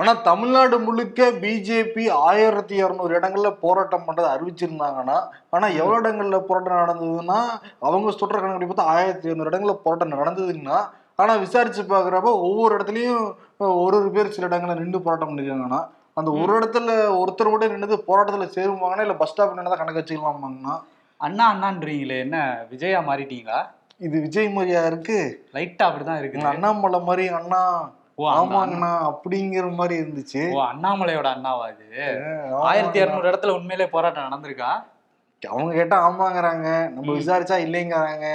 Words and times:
ஆனா 0.00 0.12
தமிழ்நாடு 0.26 0.76
முழுக்க 0.80 1.20
பிஜேபி 1.40 2.02
ஆயிரத்தி 2.26 2.74
இருநூறு 2.80 3.12
இடங்கள்ல 3.18 3.48
போராட்டம் 3.62 4.04
பண்றதை 4.06 4.28
அறிவிச்சிருந்தாங்கன்னா 4.34 5.16
ஆனா 5.50 5.66
எவ்வளவு 5.78 6.00
இடங்கள்ல 6.02 6.38
போராட்டம் 6.48 6.82
நடந்ததுன்னா 6.82 7.38
அவங்க 7.82 8.12
சொல்ற 8.14 8.36
கணக்கு 8.36 8.68
பார்த்தா 8.68 8.92
ஆயிரத்தி 8.94 9.28
இருநூறு 9.28 9.50
இடங்கள்ல 9.50 9.74
போராட்டம் 9.80 10.14
நடந்ததுன்னா 10.16 10.78
ஆனா 11.18 11.32
விசாரிச்சு 11.42 11.82
பாக்குறப்ப 11.86 12.32
ஒவ்வொரு 12.44 12.72
இடத்துலயும் 12.76 13.24
ஒரு 13.78 13.94
ஒரு 13.94 14.10
பேர் 14.14 14.34
சில 14.34 14.48
இடங்கள்ல 14.48 14.78
நின்று 14.80 15.00
போராட்டம் 15.06 15.30
பண்ணிருக்காங்கன்னா 15.30 15.80
அந்த 16.16 16.30
ஒரு 16.38 16.52
இடத்துல 16.58 16.92
ஒருத்தர் 17.18 17.50
மட்டும் 17.50 17.74
நின்று 17.76 17.98
போராட்டத்துல 18.08 18.46
சேருவாங்கன்னா 18.54 19.06
இல்ல 19.06 19.16
பஸ் 19.18 19.32
ஸ்டாப் 19.32 19.58
நின்று 19.58 19.80
கணக்கு 19.80 20.00
வச்சுக்கலாமாங்கன்னா 20.00 20.76
அண்ணா 21.20 21.44
அண்ணான்றீங்களே 21.52 22.16
என்ன 22.24 22.38
விஜயா 22.70 22.98
மாறிட்டீங்களா? 23.06 23.60
இது 24.00 24.16
விஜய் 24.20 24.48
மாதிரியா 24.52 24.80
இருக்கு? 24.86 25.16
லைட்டா 25.54 25.84
அப்படிதான் 25.86 26.20
இருக்கு 26.20 26.44
அண்ணாமலை 26.50 26.98
மாதிரி 27.02 27.24
அண்ணா- 27.38 27.86
ஆமாங்கண்ணா 28.22 28.92
அப்படிங்கிற 29.08 29.74
மாதிரி 29.74 29.96
இருந்துச்சு. 30.02 30.52
ஓ 30.52 30.62
அண்ணாமலையோட 30.62 31.28
அண்ணாவா 31.34 31.66
இது. 31.72 32.20
ஆயிரத்தி 32.52 32.98
இருநூறு 32.98 33.30
இடத்துல 33.30 33.54
உண்மையிலே 33.58 33.90
போராட்டம் 33.90 34.28
நடந்திருக்கா? 34.30 34.70
அவங்க 35.48 35.74
கேட்டா 35.74 35.96
ஆமாங்கறாங்க. 36.08 36.90
நம்ம 36.90 37.12
விசாரிச்சா 37.12 37.56
இல்லைங்கறாங்க. 37.66 38.26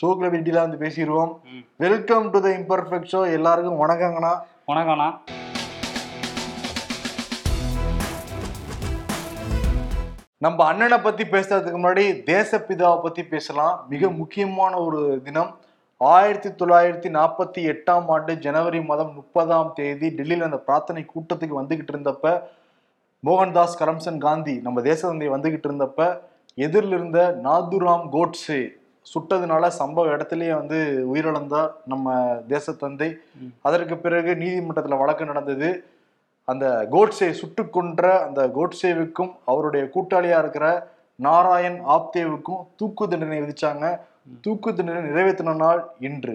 ஷோக்ல 0.00 0.30
டீட்டெயிலா 0.34 0.64
வந்து 0.66 0.82
பேசிடுவோம். 0.86 1.32
Welcome 1.76 2.30
to 2.30 2.40
the 2.40 2.48
imperfect 2.48 3.10
show 3.12 3.32
எல்லாருக்கும் 3.32 3.80
வணக்கங்கண்ணா 3.82 4.34
வணக்கம்ண்ணா 4.72 5.08
நம்ம 10.38 10.64
அண்ணனை 10.64 10.98
பத்தி 10.98 11.24
பேசுறதுக்கு 11.24 11.78
முன்னாடி 11.84 12.04
தேசப்பிதாவை 12.32 13.02
பத்தி 13.02 13.24
பேசலாம். 13.24 13.84
மிக 13.88 14.10
முக்கியமான 14.10 14.76
ஒரு 14.76 15.20
தினம். 15.24 15.58
ஆயிரத்தி 16.00 16.50
தொள்ளாயிரத்தி 16.50 17.08
நாற்பத்தி 17.16 17.60
எட்டாம் 17.72 18.06
ஆண்டு 18.06 18.32
ஜனவரி 18.36 18.80
மாதம் 18.84 19.12
முப்பதாம் 19.14 19.72
தேதி 19.74 20.08
டெல்லியில 20.08 20.40
அந்த 20.40 20.58
பிரார்த்தனை 20.58 21.02
கூட்டத்துக்கு 21.04 21.54
வந்துகிட்டு 21.60 21.92
இருந்தப்ப 21.94 22.32
மோகன்தாஸ் 23.24 23.78
கரம்சன் 23.80 24.18
காந்தி 24.18 24.54
நம்ம 24.56 24.80
தேச 24.80 25.00
தந்தை 25.08 25.28
வந்துகிட்டு 25.28 25.68
இருந்தப்ப 25.68 26.08
எதிரில் 26.54 26.96
இருந்த 26.98 27.20
நாதுராம் 27.44 28.06
கோட்ஸே 28.14 28.62
சுட்டதுனால 29.06 29.70
சம்பவ 29.78 30.12
இடத்துலயே 30.16 30.52
வந்து 30.54 30.78
உயிரிழந்தார் 31.12 31.72
நம்ம 31.92 32.14
தேசத்தந்தை. 32.48 33.08
அதற்கு 33.62 33.96
பிறகு 33.96 34.30
நீதிமன்றத்துல 34.34 34.98
வழக்கு 34.98 35.24
நடந்தது. 35.24 35.70
அந்த 36.44 36.66
கோட்ஸே 36.90 37.28
சுட்டு 37.40 37.70
கொன்ற 37.70 38.02
அந்த 38.26 38.40
கோட்ஸேவுக்கும் 38.56 39.32
அவருடைய 39.44 39.84
கூட்டாளியா 39.94 40.38
இருக்கிற 40.38 40.66
நாராயண் 41.18 41.78
ஆப்தேவுக்கும் 41.96 42.62
தூக்கு 42.76 43.08
தண்டனை 43.08 43.38
விதிச்சாங்க. 43.40 43.86
தூக்கு 44.44 44.70
தண்டனை 44.76 45.00
நிறைவேற்றின 45.06 45.54
நாள் 45.62 45.80
இன்று 46.06 46.34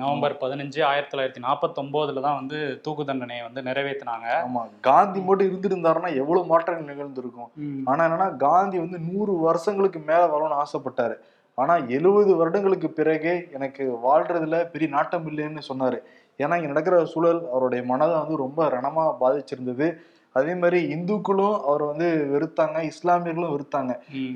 நவம்பர் 0.00 0.34
பதினஞ்சு 0.42 0.80
ஆயிரத்தி 0.88 1.12
தொள்ளாயிரத்தி 1.12 1.42
நாற்பத்தி 1.44 1.78
ஒன்பதுல 1.82 2.22
தான் 2.26 2.38
வந்து 2.40 2.58
தூக்கு 2.84 3.02
தண்டனையை 3.10 3.42
வந்து 3.46 3.60
நிறைவேற்றினாங்க. 3.68 4.28
ஆமா 4.46 4.62
காந்தி 4.88 5.20
மட்டும் 5.20 5.48
இருந்திருந்தாருன்னா 5.50 6.10
எவ்வளவு 6.22 6.50
மாற்றங்கள் 6.52 6.90
நிகழ்ந்திருக்கும். 6.92 7.50
ஆனா 7.90 8.00
என்னன்னா 8.06 8.28
காந்தி 8.46 8.78
வந்து 8.84 9.00
நூறு 9.08 9.34
வருஷங்களுக்கு 9.46 10.02
மேல 10.10 10.22
வரணும்னு 10.34 10.60
ஆசைப்பட்டாரு. 10.64 11.16
ஆனா 11.58 11.74
எழுபது 11.96 12.30
வருடங்களுக்கு 12.36 12.90
பிறகே 12.98 13.34
எனக்கு 13.56 13.84
வாழ்றதுல 14.06 14.62
பெரிய 14.74 14.90
நாட்டம் 14.96 15.26
இல்லைன்னு 15.32 15.64
சொன்னாரு. 15.72 15.98
ஏன்னா 16.42 16.54
இங்க 16.58 16.70
நடக்கிற 16.74 16.96
சூழல் 17.14 17.42
அவருடைய 17.54 17.82
மனதை 17.90 18.14
வந்து 18.22 18.36
ரொம்ப 18.44 18.68
ரணமா 18.76 19.04
பாதிச்சிருந்தது. 19.24 19.88
அதே 20.36 20.52
மாதிரி 20.54 20.78
இந்துக்களும் 20.94 21.56
அவர் 21.68 21.82
வந்து 21.90 22.08
வெறுத்தாங்க 22.32 22.78
இஸ்லாமியர்களும் 22.92 23.52
வெறுத்தாங்க. 23.54 23.92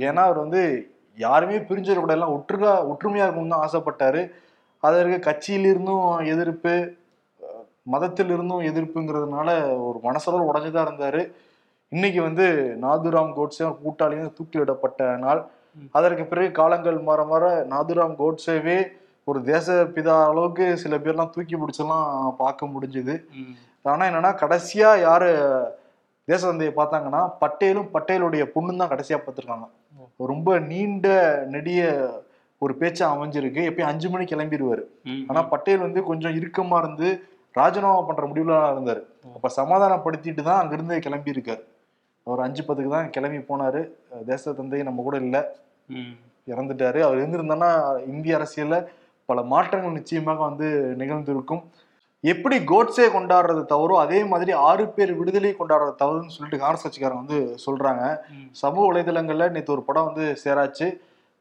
ஏன்னா 0.08 0.22
அவர் 0.28 0.44
வந்து 0.44 0.62
யாருமே 1.18 1.56
பிரிஞ்சிடக்கூட 1.68 2.14
எல்லாம் 2.16 2.34
ஒற்றுகா 2.36 2.72
ஒற்றுமையா 2.92 3.26
இருக்கணும்னு 3.26 3.54
தான் 3.54 3.66
ஆசைப்பட்டாரு. 3.66 4.22
அதற்கு 4.82 5.18
கட்சியிலிருந்தும் 5.28 6.04
எதிர்ப்பு 6.32 6.74
மதத்திலிருந்தும் 7.92 8.62
எதிர்ப்புங்கிறதுனால 8.70 9.48
ஒரு 9.88 9.98
மனசளவு 10.04 10.48
உடஞ்சுதான் 10.50 10.86
இருந்தாரு. 10.88 11.20
இன்னைக்கு 11.92 12.20
வந்து 12.22 12.46
நாதுராம் 12.84 13.34
கோட்ஸே 13.36 13.66
கூட்டாளியும் 13.82 14.34
தூக்கிலிடப்பட்ட 14.38 15.02
நாள். 15.16 15.40
அதற்கு 15.94 16.24
பிறகு 16.26 16.50
காலங்கள் 16.52 16.98
மாற 17.00 17.20
மாற 17.24 17.44
நாதுராம் 17.72 18.16
கோட்ஸேவே 18.18 18.78
ஒரு 19.28 19.38
தேச 19.44 19.66
பிதா 19.94 20.16
அளவுக்கு 20.26 20.66
சில 20.76 20.96
பேர்லாம் 20.96 21.32
தூக்கி 21.34 21.56
பிடிச்செல்லாம் 21.56 22.08
பார்க்க 22.36 22.66
முடிஞ்சுது. 22.66 23.14
ம், 23.36 23.54
ஆனா 23.84 24.04
என்னன்னா 24.10 24.32
கடைசியா 24.42 24.90
யாரு 25.00 25.30
தேசதந்தையை 26.28 26.72
பார்த்தாங்கன்னா 26.76 27.22
பட்டேலும் 27.40 27.90
பட்டேலுடைய 27.92 28.44
பொண்ணும் 28.54 28.80
தான் 28.82 28.92
கடைசியா 28.92 29.18
பார்த்திருக்காங்க 29.18 29.66
ரொம்ப 30.20 30.58
நீண்ட 30.70 31.06
நெடிய 31.54 31.80
ஒரு 32.62 32.74
பேச்சா 32.80 33.04
அமைஞ்சிருக்கு. 33.14 33.62
எப்பயும் 33.70 33.90
அஞ்சு 33.92 34.08
மணிக்கு 34.10 34.34
கிளம்பிடுவாரு. 34.34 34.82
ஆனா 35.28 35.40
பட்டேல் 35.42 35.84
வந்து 35.86 36.02
கொஞ்சம் 36.04 36.36
இறுக்கமா 36.38 36.76
இருந்து 36.78 37.08
ராஜினாமா 37.54 38.00
பண்ற 38.02 38.24
முடிவுல 38.26 38.54
இருந்தாரு. 38.74 39.02
அப்ப 39.34 39.48
சமாதானப்படுத்திட்டு 39.60 40.42
தான் 40.42 40.60
அங்கிருந்து 40.62 40.98
கிளம்பி 40.98 41.34
இருக்காரு 41.34 41.62
அவர் 42.26 42.40
அஞ்சு 42.40 42.62
பத்துக்கு 42.62 42.90
தான் 42.90 43.10
கிளம்பி 43.10 43.38
போனாரு. 43.50 43.80
தேச 44.26 44.52
தந்தை 44.52 44.82
நம்ம 44.82 45.02
கூட 45.02 45.16
இல்ல. 45.16 45.36
இறந்துட்டாரு. 46.48 46.98
அவர் 47.06 47.20
இருந்திருந்தான்னா 47.20 47.70
இந்திய 48.06 48.38
அரசியல்ல 48.38 48.76
பல 49.28 49.42
மாற்றங்கள் 49.42 49.96
நிச்சயமாக 49.98 50.40
வந்து 50.48 50.66
நிகழ்ந்திருக்கும். 50.96 51.62
எப்படி 52.32 52.56
கோட்ஸே 52.70 53.06
கொண்டாடுறது 53.14 53.62
தவறோ 53.72 53.94
அதே 54.02 54.20
மாதிரி 54.30 54.52
ஆறு 54.68 54.84
பேர் 54.94 55.10
விடுதலை 55.18 55.50
கொண்டாடுறது 55.58 55.92
தவறுன்னு 56.02 56.34
சொல்லிட்டு 56.36 56.60
காங்கிரஸ் 56.62 56.84
கட்சிக்காரங்க 56.84 57.22
வந்து 57.24 57.38
சொல்றாங்க. 57.64 58.04
சமூக 58.62 58.84
வலைதளங்கள்ல 58.90 59.46
நேற்று 59.54 59.74
ஒரு 59.74 59.82
படம் 59.88 60.08
வந்து 60.08 60.24
சேராச்சு. 60.44 60.86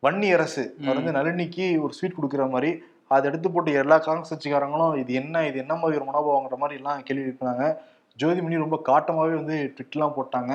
வன்னி 0.03 0.29
அரசு. 0.37 0.63
அவர் 0.83 0.99
வந்து 0.99 1.15
நளினிக்கு 1.17 1.67
ஒரு 1.83 1.93
ஸ்வீட் 1.97 2.17
கொடுக்குற 2.17 2.45
மாதிரி 2.55 2.71
அதை 3.15 3.23
எடுத்து 3.29 3.47
போட்டு 3.51 3.71
எல்லா 3.83 3.97
காங்கிரஸ் 4.07 4.33
கட்சிக்காரங்களும் 4.33 4.95
இது 5.01 5.13
என்ன 5.21 5.45
இது 5.49 5.57
என்ன 5.63 5.73
மாதிரி 5.81 5.99
ஒரு 5.99 6.07
மனோபாவங்கிற 6.09 6.57
மாதிரி 6.63 6.79
எல்லாம் 6.81 7.03
கேள்வி 7.07 7.25
எழுப்பினாங்க 7.27 7.65
ஜோதிமணி 8.19 8.57
ரொம்ப 8.63 8.77
காட்டமாவே 8.89 9.33
வந்து 9.41 9.55
ட்விட்லாம் 9.77 10.15
போட்டாங்க. 10.17 10.51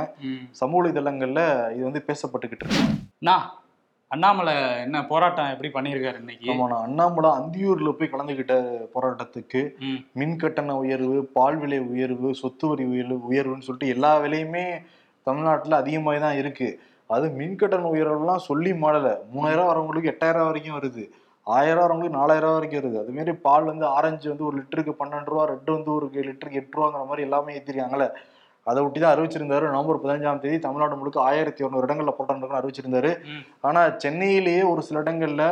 சமூக 0.61 0.81
வலைதளங்கள்ல 0.81 1.43
இது 1.75 1.83
வந்து 1.89 2.03
பேசப்பட்டுக்கிட்டு 2.09 2.65
இருக்கு. 2.67 2.87
அண்ணாமலை 4.11 4.55
என்ன 4.85 4.99
போராட்டம் 5.07 5.51
எப்படி 5.53 5.69
பண்ணியிருக்காரு 5.69 6.19
இன்னைக்கு? 6.21 6.49
அண்ணாமலை 6.87 7.29
அந்தியூர்ல 7.39 7.91
போய் 7.91 8.13
கலந்துகிட்ட 8.13 8.55
போராட்டத்துக்கு 8.95 9.61
மின் 10.21 10.37
கட்டண 10.37 10.75
உயர்வு 10.77 11.19
பால் 11.37 11.59
விலை 11.59 11.79
உயர்வு 11.93 12.31
சொத்து 12.41 12.69
வரி 12.69 12.85
உயர்வு 12.93 13.19
உயர்வுன்னு 13.31 13.67
சொல்லிட்டு 13.69 13.93
எல்லா 13.95 14.13
விலையுமே 14.25 14.65
தமிழ்நாட்டுல 15.27 15.79
அதிகமாகி 15.83 16.21
தான் 16.21 16.39
இருக்கு. 16.43 16.69
அது 17.11 17.27
மின் 17.39 17.57
கட்டண 17.57 17.89
உயர்வுலாம் 17.95 18.47
சொல்லி 18.49 18.73
மாடல 18.83 19.09
மூணாயிரம் 19.33 19.71
வரவங்களுக்கு 19.71 20.13
எட்டாயிரம் 20.13 20.49
வரைக்கும் 20.49 20.79
வருது. 20.79 21.05
ஆயிரம் 21.47 21.83
வரவங்களுக்கு 21.85 22.19
நாலாயிரம் 22.19 22.55
வரைக்கும் 22.57 22.81
வருது. 22.81 22.99
அது 23.03 23.15
மாதிரி 23.17 23.33
பால் 23.47 23.71
வந்து 23.71 23.87
ஆரஞ்சு 23.97 24.27
வந்து 24.29 24.47
ஒரு 24.49 24.57
லிட்டருக்கு 24.59 24.95
பன்னெண்டு 25.01 25.31
ரூபா 25.33 25.45
ரெட்டு 25.53 25.71
வந்து 25.77 25.91
ஒரு 25.99 26.07
லிட்டருக்கு 26.29 26.61
எட்டு 26.63 26.77
ரூபாங்கிற 26.79 27.05
மாதிரி 27.11 27.27
எல்லாமே 27.29 27.55
ஏற்றிருக்காங்களே 27.59 28.09
அதை 28.67 28.83
ஒட்டி 28.85 29.01
தான் 29.01 29.17
அறிவிச்சிருந்தாரு. 29.17 29.71
நவம்பர் 29.71 30.03
பதினஞ்சாம் 30.03 30.39
தேதி 30.39 30.59
தமிழ்நாடு 30.59 30.97
முழுக்க 30.97 31.21
ஆயிரத்தி 31.21 31.65
இரநூறு 31.65 31.87
இடங்கள்ல 31.87 32.11
போராட்டம் 32.11 32.61
அறிவிச்சிருந்தாரு. 32.61 33.11
ம். 33.25 33.43
ஆனா 33.61 33.89
சென்னையிலேயே 33.97 34.63
ஒரு 34.63 34.83
சில 34.83 35.01
இடங்கள்ல 35.03 35.45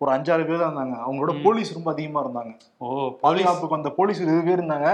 ஒரு 0.00 0.12
அஞ்சாறு 0.12 0.46
பேர் 0.46 0.58
தான் 0.58 0.70
இருந்தாங்க. 0.70 0.96
அவங்களோட. 1.06 1.42
போலீஸ் 1.42 1.74
ரொம்ப 1.74 1.90
அதிகமா 1.90 2.20
இருந்தாங்க. 2.20 2.52
ஓ 2.78 2.86
பாதுகாப்புக்கு 3.20 3.76
வந்த 3.76 3.90
போலீஸ் 3.90 4.20
இருபது 4.20 4.44
பேர் 4.44 4.58
இருந்தாங்க. 4.58 4.88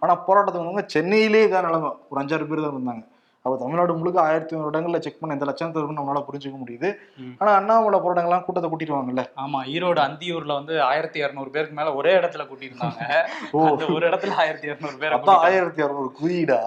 ஆனா 0.00 0.22
போராட்டத்துக்கு 0.28 0.64
வந்தவங்க 0.64 0.84
சென்னையிலே 0.86 1.46
இதான் 1.48 1.64
நிலைமை. 1.64 1.90
ஒரு 2.08 2.20
அஞ்சாறு 2.22 2.48
பேர் 2.48 2.60
தான் 2.60 2.72
இருந்தாங்க. 2.72 3.04
அப்ப 3.46 3.58
தமிழ்நாடு 3.58 3.96
முழுக்க 3.96 4.20
ஆயிரத்தி 4.20 4.56
ஐநூறு 4.56 4.80
இடங்கள்ல 4.80 4.98
செக் 4.98 5.20
பண்ண 5.20 5.34
எந்த 5.34 5.46
லட்சம் 5.46 5.74
இருக்குன்னு 5.74 6.02
நம்மளால 6.02 6.24
புரிஞ்சுக்க 6.32 6.56
முடியுது. 6.66 6.94
ம். 7.16 7.30
ஆனா 7.38 7.52
அண்ணாமலை 7.52 7.98
போராட்டங்கள்லாம் 7.98 8.44
கூட்டத்தை 8.44 8.70
கூட்டிடுவாங்கல்ல. 8.72 9.24
ஆமா 9.36 9.58
ஈரோடு 9.66 10.00
அந்தியூர்ல 10.00 10.52
வந்து 10.52 10.82
ஆயிரத்தி 10.82 11.18
இருநூறு 11.18 11.50
பேருக்கு 11.50 11.74
மேல 11.74 11.94
ஒரே 11.94 12.14
இடத்துல 12.14 12.46
கூட்டியிருந்தாங்க. 12.46 13.26
ஓ. 13.52 13.68
ஒரு 13.68 14.08
இடத்துல 14.08 14.30
ஆயிரத்தி 14.30 14.66
இருநூறு 14.66 14.96
பேர் 14.98 15.12
அப்ப 15.12 15.36
ஆயிரத்தி 15.36 15.82
இரநூறு 15.82 16.10
குறியீடா? 16.22 16.60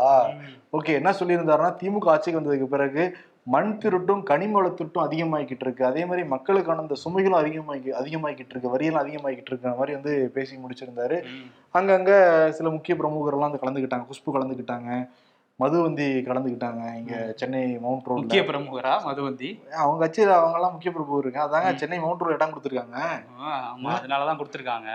ஓகே 0.73 0.93
என்ன 0.93 1.11
சொல்லியிருந்தாருன்னா 1.11 1.75
திமுக 1.83 2.05
ஆட்சிக்கு 2.05 2.41
வந்ததுக்கு 2.41 2.63
பிறகு 2.63 3.17
மண் 3.43 3.79
திருட்டும் 3.83 4.23
கனிம 4.23 4.51
வள 4.51 4.67
திருட்டும் 4.67 5.11
அதிகமாகிக்கிட்டு 5.11 5.61
இருக்கு. 5.61 5.85
அதே 5.85 6.05
மாதிரி 6.05 6.27
மக்களுக்கான 6.27 6.79
அந்த 6.79 6.95
சுமைகளும் 7.05 7.39
அதிகமாகி 7.43 7.91
அதிகமாகிக்கிட்டு 7.91 8.49
இருக்கு. 8.49 8.77
வரியெல்லாம் 8.77 9.03
அதிகமாகிக்கிட்டு 9.05 9.51
இருக்கிற 9.51 9.73
மாதிரி 9.73 9.93
வந்து 9.93 10.31
பேசி 10.33 10.55
முடிச்சிருந்தாரு. 10.55 11.23
அங்கங்க 11.73 12.49
சில 12.49 12.69
முக்கிய 12.69 12.97
பிரமுகர்லாம் 12.97 13.51
வந்து 13.51 13.59
கலந்துக்கிட்டாங்க. 13.61 14.05
குஷ்பு 14.05 14.33
கலந்துக்கிட்டாங்க. 14.33 15.09
மதுவந்தி 15.59 16.05
கலந்துக்கிட்டாங்க 16.25 16.95
இங்க 16.95 17.33
சென்னை 17.35 17.77
மவுண்ட் 17.79 18.07
ரோட்ல. 18.07 18.15
முக்கிய 18.15 18.41
பிரமுகரா 18.41 18.93
மதுவந்தி? 19.07 19.69
அவங்க 19.71 20.07
கட்சியில 20.07 20.27
அவங்க 20.27 20.53
எல்லாம் 20.53 20.71
முக்கிய 20.71 20.91
பிரபு 20.91 21.17
இருக்காங்க. 21.17 21.59
அதாங்க. 21.59 21.75
சென்னை 21.75 21.99
மவுண்ட் 21.99 22.21
ரோட்ல 22.21 22.33
இடம் 22.33 22.51
கொடுத்துருக்காங்க. 22.51 22.97
ஆமா 23.41 23.89
அதனாலதான் 23.89 24.39
கொடுத்திருக்காங்க. 24.39 24.89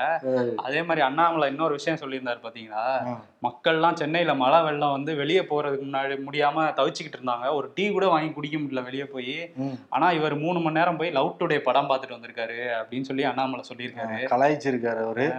அதே 0.55 0.83
மாதிரி 0.83 1.01
அண்ணாமலை 1.01 1.49
இன்னொரு 1.49 1.73
விஷயம் 1.75 1.99
சொல்லியிருந்தாரு 1.99 2.39
பாத்தீங்களா? 2.43 2.85
ஆ. 3.07 3.21
மக்கள்லாம் 3.43 3.95
சென்னையில 3.95 4.35
மழை 4.35 4.63
வெள்ளம் 4.63 4.91
வந்து 4.91 5.17
வெளியே 5.17 5.41
போறதுக்கு 5.41 5.85
முன்னாடி 5.85 6.19
முடியாம 6.33 6.65
தவிச்சுக்கிட்டு 6.73 7.19
இருந்தாங்க. 7.23 7.55
ஒரு 7.55 7.71
டீ 7.75 7.91
கூட 7.91 8.09
வாங்கி 8.09 8.33
குடிக்க 8.33 8.59
முடியல 8.59 8.83
வெளியே 8.83 9.05
போய். 9.05 9.53
ஆனா 9.89 10.11
இவர் 10.11 10.39
மூணு 10.39 10.59
மணி 10.59 10.79
நேரம் 10.79 10.97
போய் 10.97 11.11
லவ் 11.11 11.37
டுடே 11.39 11.59
படம் 11.59 11.89
பார்த்துட்டு 11.89 12.19
வந்திருக்காரு 12.19 12.85
அப்படின்னு 12.85 13.01
சொல்லி 13.01 13.25
அண்ணாமலை 13.25 13.65
சொல்லியிருக்காரு. 13.75 14.19
கலாய்ச்சிருக்காரு 14.25 15.05
அவரு. 15.05 15.33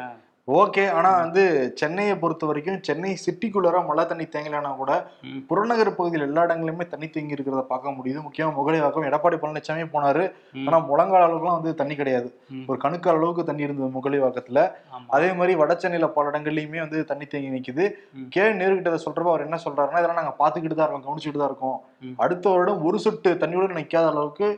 ஓகே 0.48 0.84
ஆனா 0.98 1.12
வந்து 1.22 1.44
சென்னையை 1.80 2.16
பொறுத்த 2.22 2.44
வரைக்கும் 2.50 2.82
சென்னை 2.88 3.12
சிட்டிக்குள்ளார 3.22 3.78
மழை 3.88 4.04
தண்ணி 4.10 4.26
தேங்கலைன்னா 4.34 4.72
கூட. 4.82 4.92
புறநகர் 5.50 5.90
பகுதியில் 6.00 6.26
எல்லா 6.28 6.42
இடங்களிலுமே 6.48 6.86
தண்ணி 6.92 7.08
தேங்கி 7.16 7.36
இருக்கிறத 7.36 7.62
பார்க்க 7.72 7.94
முடியுது 7.96 8.20
முக்கியமா 8.26 8.52
முகலிவாக்கம் 8.60 9.08
எடப்பாடி 9.10 9.38
பழனிசாமி 9.44 9.86
போனாரு. 9.96 10.26
ஆனா 10.68 10.80
முழங்கால 10.90 11.24
அளவுக்குலாம் 11.28 11.58
வந்து 11.60 11.74
தண்ணி 11.82 11.96
கிடையாது. 12.02 12.30
ஒரு 12.70 12.78
கணுக்கால் 12.86 13.20
அளவுக்கு 13.20 13.48
தண்ணி 13.50 13.68
இருந்தது 13.68 13.90
முகலிவாக்கத்துல. 13.98 14.60
அதே 15.18 15.32
மாதிரி 15.40 15.56
வட 15.62 15.78
சென்னையில 15.86 16.10
பல 16.18 16.32
இடங்கள்லயுமே 16.34 16.82
வந்து 16.86 17.02
தண்ணி 17.14 17.28
தேங்கி 17.34 17.52
நிக்குது. 17.56 17.88
கே 18.36 18.46
நேருகிட்ட 18.62 19.04
சொல்றப்ப 19.08 19.34
அவர் 19.34 19.48
என்ன 19.48 19.60
சொல்றாருன்னா 19.66 20.02
இதெல்லாம் 20.04 20.22
நாங்க 20.22 20.36
பாத்துக்கிட்டு 20.44 20.80
தான் 20.80 20.88
இருக்கோம் 20.88 21.08
கவனிச்சுட்டு 21.10 21.44
தான் 21.44 21.52
இருக்கோம். 21.54 21.78
அடுத்த 22.26 22.46
வருடம் 22.56 22.86
ஒரு 22.90 23.00
சொட்டு 23.08 23.32
தண்ணியோட 23.44 23.74
நிக்காத 23.82 24.08
அளவுக்கு 24.14 24.50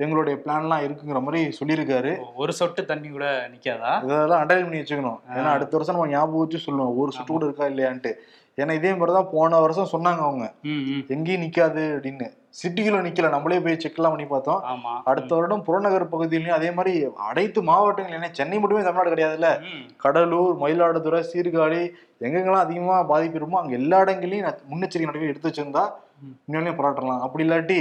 எங்களுடைய 0.00 0.36
பிளான்லாம் 0.44 0.84
இருக்குங்கிற 0.86 1.20
மாதிரி 1.22 1.42
சொல்லியிருக்காரு. 1.58 2.10
ஒரு 2.34 2.52
சொட்டு 2.52 2.84
தண்ணி 2.84 3.08
கூட 3.08 3.26
நிக்காதா? 3.52 3.92
இதெல்லாம் 4.04 4.40
அண்டர்லைன் 4.42 4.66
பண்ணி 4.66 4.82
வச்சுக்கணும். 4.82 5.20
ஏன்னா 5.36 5.50
அடுத்த 5.50 5.76
வருஷம் 5.76 5.96
நம்ம 5.96 6.10
ஞாபகம் 6.10 6.42
வச்சு 6.42 6.64
சொல்லணும் 6.64 6.96
ஒரு 6.96 7.12
சுட்டு 7.12 7.32
கூட 7.32 7.44
இருக்கா 7.44 7.66
இல்லையான்ட்டு. 7.66 8.12
ஏன்னா 8.58 8.72
இதே 8.72 8.90
மாதிரி 8.90 9.12
தான் 9.12 9.30
போன 9.32 9.58
வருஷம் 9.60 9.90
சொன்னாங்க 9.90 10.20
அவங்க. 10.20 10.44
எங்கேயும் 11.10 11.42
நிக்காது 11.42 11.82
அப்படின்னு. 11.94 12.26
சிட்டிக்குள்ள 12.60 13.00
நிக்கல. 13.02 13.30
நம்மளே 13.30 13.58
போய் 13.58 13.80
செக்லாம் 13.82 14.12
பண்ணி 14.14 14.26
பார்த்தோம். 14.26 14.60
அடுத்த 15.04 15.30
வருடம் 15.34 15.64
புறநகர் 15.64 16.12
பகுதியிலையும் 16.12 16.56
அதே 16.56 16.70
மாதிரி 16.70 16.92
அனைத்து 17.26 17.62
மாவட்டங்கள் 17.62 18.16
ஏன்னா 18.18 18.30
சென்னை 18.32 18.58
மட்டுமே 18.58 18.82
தமிழ்நாடு 18.82 19.12
கிடையாதுல்ல. 19.14 19.50
கடலூர் 19.96 20.56
மயிலாடுதுறை 20.62 21.20
சீர்காழி 21.30 21.82
எங்கெங்கெல்லாம் 22.20 22.66
அதிகமா 22.66 22.96
பாதிப்பு 23.04 23.38
இருக்குமோ 23.38 23.60
அங்க 23.60 23.74
எல்லா 23.74 23.98
இடங்களையும் 24.00 24.48
முன்னெச்சரிக்கை 24.70 25.08
நடவடிக்கை 25.08 25.32
எடுத்து 25.34 25.50
வச்சிருந்தா 25.50 25.84
ம். 26.22 26.34
உண்மையிலேயே 26.44 26.76
போராட்டலாம். 26.78 27.20
அப்படி 27.20 27.44
இல்லாட்டி 27.46 27.80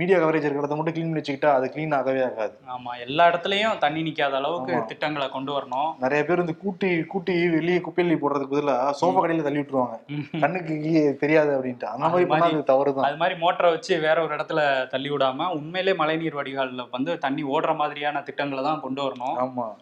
மீடியா 0.00 0.18
கவரேஜ் 0.18 0.34
இருக்கிற 0.34 0.58
இடத்த 0.58 0.76
மட்டும் 0.76 0.94
க்ளீன் 0.94 1.12
பண்ணி 1.12 1.20
வச்சுக்கிட்டா 1.20 1.46
அது 1.46 1.72
க்ளீன் 1.74 1.94
ஆகவே 1.94 2.24
ஆகாது. 2.24 2.58
ஆமா 2.68 3.00
எல்லா 3.00 3.26
இடத்துலயும் 3.26 3.78
தண்ணி 3.78 4.02
நிக்காத 4.02 4.30
அளவுக்கு. 4.30 4.84
திட்டங்களை 4.84 5.28
கொண்டு 5.28 5.58
வரணும். 5.58 5.92
நிறைய 6.00 6.24
பேர் 6.24 6.36
வந்து 6.36 6.58
கூட்டி 6.58 7.02
கூட்டி 7.02 7.48
வெளியே 7.50 7.78
குப்பையில 7.78 8.18
போடுறதுக்கு 8.18 8.54
பதிலா 8.54 8.94
சோஃபா 9.00 9.20
கடையில 9.20 9.42
தள்ளி 9.42 9.58
விட்டுருவாங்க. 9.58 9.98
கண்ணுக்கு 10.40 11.16
தெரியாது 11.20 11.58
அப்படின்ட்டு. 11.58 11.84
அந்த 11.84 11.98
மாதிரி 11.98 12.18
அது 12.18 12.26
பண்ணா 12.26 12.46
மாதிரி- 12.46 12.52
அது 12.52 12.62
தவறுதான் 12.62 13.04
அது 13.04 13.16
மாதிரி 13.16 13.40
மோட்டரை 13.40 13.70
வச்சு 13.70 14.00
வேற 14.00 14.22
ஒரு 14.22 14.36
இடத்துல 14.36 14.86
தள்ளி 14.86 15.10
விடாம 15.10 15.52
உண்மையிலே 15.52 15.94
மழைநீர் 15.94 16.34
வடிகால்ல 16.34 16.86
வந்து 16.90 17.18
தண்ணி 17.18 17.44
ஓடுற 17.44 17.76
மாதிரியான 17.76 18.22
திட்டங்களை 18.22 18.64
தான் 18.64 18.80
கொண்டு 18.80 19.02
வரணும். 19.02 19.38
ஆமா. 19.38 19.74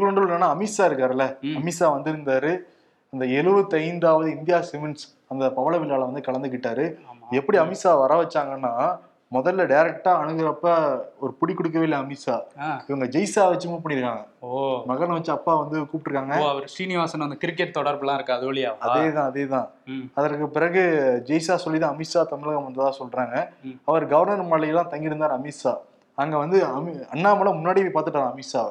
ஒன்றும் 0.00 0.30
இல்லைன்னா 0.30 0.44
அமித்ஷா 0.44 0.82
இருக்காருல்ல. 0.82 1.36
அமித்ஷா 1.42 1.80
வந்திருந்தாரு. 1.80 2.58
அந்த 3.12 3.24
எழுபத்தி 3.26 3.74
ஐந்தாவது 3.74 4.30
இந்தியா 4.30 4.62
சிமெண்ட்ஸ் 4.72 5.18
அந்த 5.28 5.50
பவள 5.50 5.78
விழால 5.78 6.12
வந்து 6.12 6.20
கலந்துக்கிட்டாரு. 6.20 6.94
எப்படி 7.30 7.58
அமித்ஷா 7.58 7.98
வர 7.98 8.22
வச்சாங்கன்னா 8.22 8.98
முதல்ல 9.32 9.64
டைரக்டா 9.66 10.12
அணுகுறப்ப 10.20 10.68
ஒரு 11.18 11.32
பிடி 11.32 11.54
கொடுக்கவே 11.54 11.84
இல்லை 11.84 11.98
அமித்ஷா. 11.98 12.36
இவங்க 12.88 13.06
ஜெய்சா 13.06 13.48
வச்சு 13.48 13.68
மூவ் 13.68 13.82
பண்ணிருக்காங்க. 13.84 14.22
ஓ. 14.40 14.48
மகனை 14.86 15.12
வச்சு 15.12 15.32
அப்பா 15.32 15.54
வந்து 15.54 15.76
கூப்பிட்டுருக்காங்க. 15.80 16.34
ஓ 16.36 16.48
அவர் 16.48 16.66
ஸ்ரீனிவாசன் 16.68 17.20
அந்த 17.20 17.34
கிரிக்கெட் 17.34 17.76
தொடர்புலாம் 17.76 18.14
இருக்கு? 18.14 18.32
அது 18.32 18.46
வழியாவா 18.46 18.88
அதேதான் 18.88 19.28
அதேதான். 19.30 19.68
அதற்கு 20.14 20.48
பிறகு 20.48 20.82
ஜெய்சா 21.28 21.54
சொல்லி 21.54 21.78
தான் 21.78 21.94
அமித்ஷா 21.96 22.22
தமிழகம் 22.24 22.64
வந்ததா 22.64 22.94
சொல்றாங்க. 22.98 23.36
அவர் 23.84 24.06
கவர்னர் 24.06 24.50
மாளிகைலாம் 24.50 24.92
தங்கியிருந்தார் 24.94 25.36
அமித்ஷா. 25.38 25.74
அங்க 26.18 26.36
வந்து 26.38 26.66
அமி 26.66 26.90
அண்ணாமலை 27.10 27.52
முன்னாடி 27.52 27.80
போய் 27.80 27.94
பார்த்துட்டார் 27.94 28.32
அமித்ஷா. 28.32 28.62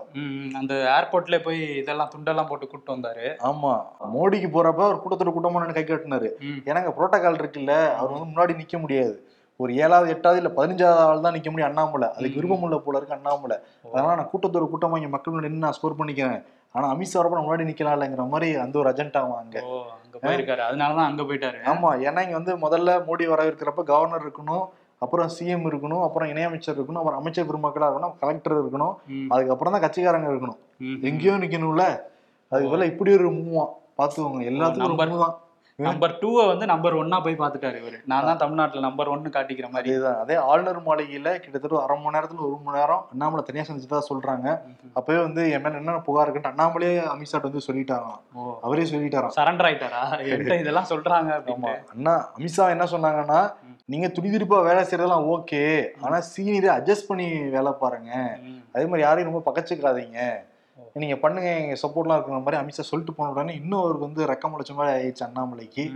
அந்த 0.53 0.73
ஏர்போர்ட்ல 0.97 1.43
போய் 1.43 1.61
இதெல்லாம் 1.77 2.11
துண்டெல்லாம் 2.15 2.47
போட்டு 2.47 2.67
கூட்டு 2.67 2.95
வந்தாரு. 2.95 3.25
ஆமா. 3.43 3.73
மோடிக்கு 4.13 4.49
போறப்ப 4.49 4.83
ஒரு 4.91 5.01
கூட்டத்தோட 5.03 5.33
கூட்டமா 5.33 5.73
கை 5.73 5.83
காட்டினாரு. 5.83 6.29
ம். 6.41 6.59
ஏன்னாங்க 6.65 6.91
புரோட்டோகால் 6.91 7.39
இருக்குல்ல 7.39 7.75
அவர் 7.95 8.11
வந்து 8.11 8.31
முன்னாடி 8.33 8.59
நிக்க 8.61 8.77
முடியாது. 8.79 9.15
ஒரு 9.59 9.71
ஏழாவது 9.83 10.09
எட்டாவது 10.11 10.39
இல்ல 10.41 10.49
பதினஞ்சாவது 10.49 11.01
ஆள் 11.05 11.23
தான் 11.23 11.35
நிக்க 11.35 11.49
முடியும் 11.49 11.69
அண்ணாமலை. 11.69 12.07
அதுக்கு. 12.09 12.37
விருப்பம் 12.37 12.63
உள்ள 12.65 12.75
போல 12.77 12.99
இருக்கு 12.99 13.15
அண்ணாமலை. 13.15 13.57
அதனால 13.85 14.13
நான் 14.15 14.29
கூட்டத்தோட 14.31 14.65
கூட்டமா 14.69 14.97
இங்க 14.97 15.09
மக்கள் 15.09 15.45
நின்னு 15.45 15.65
நான் 15.65 15.75
ஸ்கோர் 15.77 15.97
பண்ணிக்கிறேன். 15.99 16.39
ஆனா 16.75 16.85
அமித்ஷா 16.93 17.17
வரப்ப 17.19 17.39
முன்னாடி 17.39 17.69
நிக்கலாம் 17.69 17.95
இல்லைங்கிற 17.97 18.25
மாதிரி 18.33 18.49
அந்த 18.63 18.75
ஒரு 18.81 18.89
அஜெண்டாவும் 18.91 19.39
அங்க. 19.39 19.57
போயிருக்காரு. 20.23 20.61
அதனாலதான் 20.61 21.09
அங்க 21.09 21.23
போயிட்டாரு. 21.23 21.59
ஆமா 21.71 21.89
ஏன்னா 22.05 22.23
இங்க 22.25 22.37
வந்து 22.39 22.55
முதல்ல 22.63 22.95
மோடி 23.07 23.25
வரவேற்கிறப்ப 23.33 23.83
கவர்னர் 23.89 24.25
இருக்கணும் 24.25 24.63
அப்புறம் 25.01 25.27
சிஎம் 25.35 25.67
இருக்கணும் 25.69 26.03
அப்புறம் 26.05 26.29
இணையமைச்சர் 26.31 26.77
இருக்கணும் 26.77 27.01
அப்புறம் 27.01 27.19
அமைச்சர் 27.19 27.47
பெருமக்களா 27.49 27.87
இருக்கணும் 27.87 28.15
கலெக்டர் 28.21 28.57
இருக்கணும் 28.61 28.93
அதுக்கப்புறம் 29.31 29.75
தான் 29.75 29.85
கட்சிக்காரங்க 29.85 30.31
இருக்கணும். 30.33 30.59
எங்கேயோ 31.09 31.35
நிக்கணும்ல. 31.43 31.85
அதுக்கு 32.51 32.71
பதிலா 32.71 32.89
இப்படி 32.93 33.11
ஒரு 33.17 33.29
மூவா 33.39 33.65
பாத்துக்கோங்க 33.99 34.43
எல்லாத்துக்கும் 34.51 34.97
ஒரு 34.97 35.09
மூவ் 35.11 35.23
தான். 35.25 35.35
நம்பர் 35.79 36.13
டூவை 36.21 36.47
வந்து 36.47 36.65
நம்பர் 36.65 36.93
ஒன்னா 36.93 37.23
போய் 37.23 37.37
பார்த்துட்டாரு 37.41 37.77
இவரு. 37.81 37.97
நான் 38.05 38.25
தான் 38.25 38.37
தமிழ்நாட்டுல 38.37 38.79
நம்பர் 38.79 39.07
ஒன்னு 39.07 39.29
காட்டிக்கிற 39.29 39.71
மாதிரி. 39.71 39.89
அதேதான். 39.91 40.19
அதே 40.23 40.35
ஆளுநர் 40.49 40.79
மாளிகையில 40.87 41.39
கிட்டத்தட்ட 41.43 41.83
அரை 41.83 41.97
மணி 41.99 42.15
நேரத்துல 42.17 42.43
ஒரு 42.47 42.57
மணி 42.65 42.79
நேரம் 42.79 43.05
அண்ணாமலை 43.13 43.43
தனியா 43.43 43.65
செஞ்சுதான் 43.69 44.09
சொல்றாங்க. 44.09 44.47
அப்பவே 44.93 45.19
வந்து 45.21 45.51
என் 45.51 45.63
மேல 45.63 45.81
என்ன 45.81 45.97
புகார் 45.99 46.25
இருக்குன்னு 46.25 46.51
அண்ணாமலையே 46.53 46.99
அமித்ஷா 47.13 47.41
வந்து 47.47 47.65
சொல்லிட்டாராம். 47.67 48.19
அவரே 48.61 48.85
சொல்லிட்டாராம். 48.91 49.35
சரண்டர் 49.39 49.69
ஆயிட்டாரா? 49.69 50.03
இதெல்லாம் 50.63 50.91
சொல்றாங்க 50.93 51.31
அண்ணா 51.95 52.15
அமித்ஷா 52.37 52.67
என்ன 52.69 52.87
சொன்னாங்கன்னா. 52.95 53.41
நீங்க 53.85 54.07
துடிதுடிப்பா 54.07 54.57
வேலை 54.63 54.81
செய்யறதெல்லாம் 54.83 55.27
ஓகே 55.35 55.61
ஆனா 56.01 56.17
சீனியரை 56.31 56.69
அட்ஜஸ்ட் 56.75 57.07
பண்ணி 57.07 57.27
வேலை 57.55 57.71
பாருங்க. 57.79 58.11
அதே 58.73 58.85
மாதிரி 58.85 59.05
யாரையும் 59.07 59.29
ரொம்ப 59.31 59.41
பக்கச்சுக்காதீங்க 59.47 60.19
ஓ. 60.35 60.48
நீங்க 60.93 61.15
பண்ணுங்க 61.15 61.49
எங்க 61.49 61.73
சப்போர்ட்லாம் 61.87 62.13
இருக்கிற 62.13 62.39
மாதிரி 62.39 62.63
அமித்ஷா 62.63 62.81
சொல்லிட்டு 62.81 63.13
போன 63.13 63.31
உடனே 63.31 63.55
இன்னும் 63.55 63.79
அவருக்கு 63.79 64.05
வந்து 64.05 64.25
ரெக்கம் 64.25 64.51
முளைச்ச 64.51 64.73
மாதிரி 64.73 64.97
ஆயிடுச்சு 64.97 65.23
அண்ணாமலைக்கு. 65.23 65.91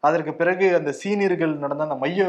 அதற்கு 0.00 0.34
பிறகு 0.34 0.76
அந்த 0.76 0.94
சீனியர்கள் 1.04 1.56
நடந்த 1.56 1.82
அந்த 1.82 1.94
மைய 1.94 2.24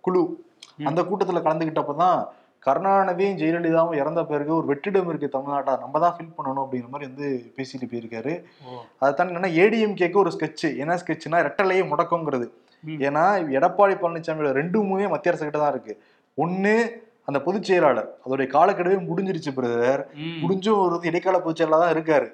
குழு. 0.00 0.44
அந்த 0.84 1.02
கூட்டத்துல 1.02 1.40
கலந்துகிட்டப்பதான் 1.40 2.26
கருணாநிதியும் 2.66 3.36
ஜெயலலிதாவும் 3.36 3.96
இறந்த 3.96 4.24
பிறகு 4.24 4.54
ஒரு 4.56 4.66
வெற்றிடம் 4.66 5.08
இருக்கு 5.08 5.38
தமிழ்நாட்டா. 5.38 5.78
நம்ம 5.78 5.98
தான் 5.98 6.16
ஃபில் 6.16 6.40
பண்ணணும் 6.40 6.66
அப்படிங்கிற 6.66 6.88
மாதிரி 6.88 7.12
வந்து 7.12 7.52
பேசிட்டு 7.56 7.86
போயிருக்காரு. 7.86 8.44
ஓ. 8.66 8.82
அதை 8.98 9.14
தாண்டி 9.14 9.34
என்னன்னா 9.34 9.62
ஏடிஎம் 9.62 9.94
கேக்கு 9.94 10.16
ஒரு 10.16 10.30
ஸ்கெட்ச் 10.30 10.76
என்ன 10.76 10.94
ஸ்கெட்ச்னா 10.94 11.42
ரெட்டலையே 11.46 11.84
முடக்கங்கிறது. 11.84 12.48
ஏன்னா 12.84 13.24
எடப்பாடி 13.58 13.94
பழனிசாமியோட 13.94 14.50
ரெண்டு 14.50 14.82
மூவே 14.82 15.08
மத்திய 15.08 15.34
அரசு 15.34 15.38
கிட்ட 15.38 15.58
தான் 15.58 15.70
இருக்கு. 15.70 16.02
ஒண்ணு 16.36 16.90
அந்த 17.28 17.38
பொதுச் 17.46 17.66
செயலாளர் 17.68 18.06
அதோடைய 18.24 18.48
காலக்கெடுவே 18.54 18.98
முடிஞ்சிருச்சு 19.08 19.50
பிரதர். 19.56 20.02
முடிஞ்சும் 20.42 20.78
ஒரு 20.84 21.08
இடைக்கால 21.08 21.38
பொதுச் 21.44 21.58
செயலாளர் 21.60 21.82
தான் 21.84 21.92
இருக்காரு. 21.94 22.26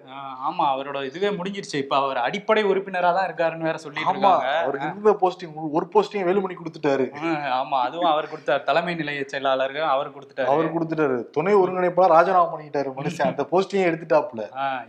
ஆமா 0.48 0.64
அவரோட 0.72 0.98
இதுவே 1.08 1.30
முடிஞ்சிருச்சு. 1.38 1.78
இப்ப 1.84 1.94
அவர் 2.00 2.18
அடிப்படை 2.26 2.62
உறுப்பினரா 2.70 3.10
தான் 3.16 3.26
இருக்காருன்னு 3.28 3.68
வேற 3.68 3.78
சொல்லிட்டு 3.84 4.10
ஆமா 4.12 4.32
அவருக்கு 4.58 4.88
இருந்த 4.90 5.12
போஸ்டிங் 5.22 5.54
ஒரு 5.78 5.86
போஸ்டிங் 5.94 6.26
வேலுமணி 6.28 6.56
கொடுத்துட்டாரு. 6.58 7.06
ஆமா 7.58 7.78
அதுவும் 7.86 8.10
அவர் 8.12 8.30
கொடுத்தாரு 8.32 8.62
தலைமை 8.68 8.94
நிலைய 9.00 9.24
செயலாளருக்கு 9.32 9.82
அவர் 9.94 10.14
கொடுத்துட்டாரு. 10.16 10.50
அவர் 10.52 10.74
கொடுத்துட்டாரு. 10.76 11.16
துணை 11.38 11.54
ஒருங்கிணைப்பாளர் 11.62 12.14
ராஜினாமா 12.16 12.46
பண்ணிட்டாரு 12.52 12.92
மனுஷன். 13.00 13.32
அந்த 13.32 13.46
போஸ்டிங்கே 13.54 13.88
எடுத்துட்டாப்ல 13.90 14.44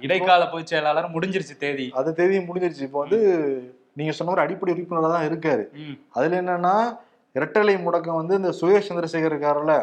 இடைக்கால 0.08 0.50
பொதுச் 0.54 0.74
செயலாளர் 0.74 1.14
முடிஞ்சிருச்சு 1.16 1.58
தேதி. 1.66 1.88
அந்த 2.02 2.14
தேதியும் 2.22 2.48
முடிஞ்சிருச்சு. 2.52 2.88
இப்போ 2.90 3.02
வந்து 3.06 3.22
நீங்க 4.02 4.14
சொன்ன 4.20 4.34
ஒரு 4.38 4.46
அடிப்படை 4.46 4.72
உறுப்பினரா 4.76 5.12
தான் 5.16 5.28
இருக்காரு. 5.32 5.66
அதுல 6.18 6.40
என்னன்னா 6.44 6.76
இரட்டலை 7.36 7.76
முடக்கம் 7.86 8.20
வந்து 8.22 8.36
இந்த 8.36 8.52
சுயேஷ் 8.60 8.90
சந்திரசேகர் 8.90 9.32
இருக்காருல்ல 9.32 9.74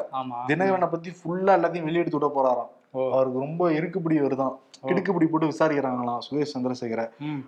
தினகரனை 0.51 0.89
பத்தி 0.93 1.11
ஃபுல்லா 1.19 1.55
எல்லாத்தையும் 1.59 1.89
வெளியெடுத்து 1.89 2.19
விட 2.19 2.29
போறாராம். 2.37 2.71
அவருக்கு 3.15 3.45
ரொம்ப 3.47 3.71
இருக்குப்பிடி 3.79 4.17
வருதான் 4.27 4.55
கிடுக்குப்பிடி 4.89 5.27
போட்டு 5.33 5.49
விசாரிக்கிறாங்களாம் 5.51 6.23
சுரேஷ் 6.27 6.53
சந்திரசேகரை. 6.55 7.05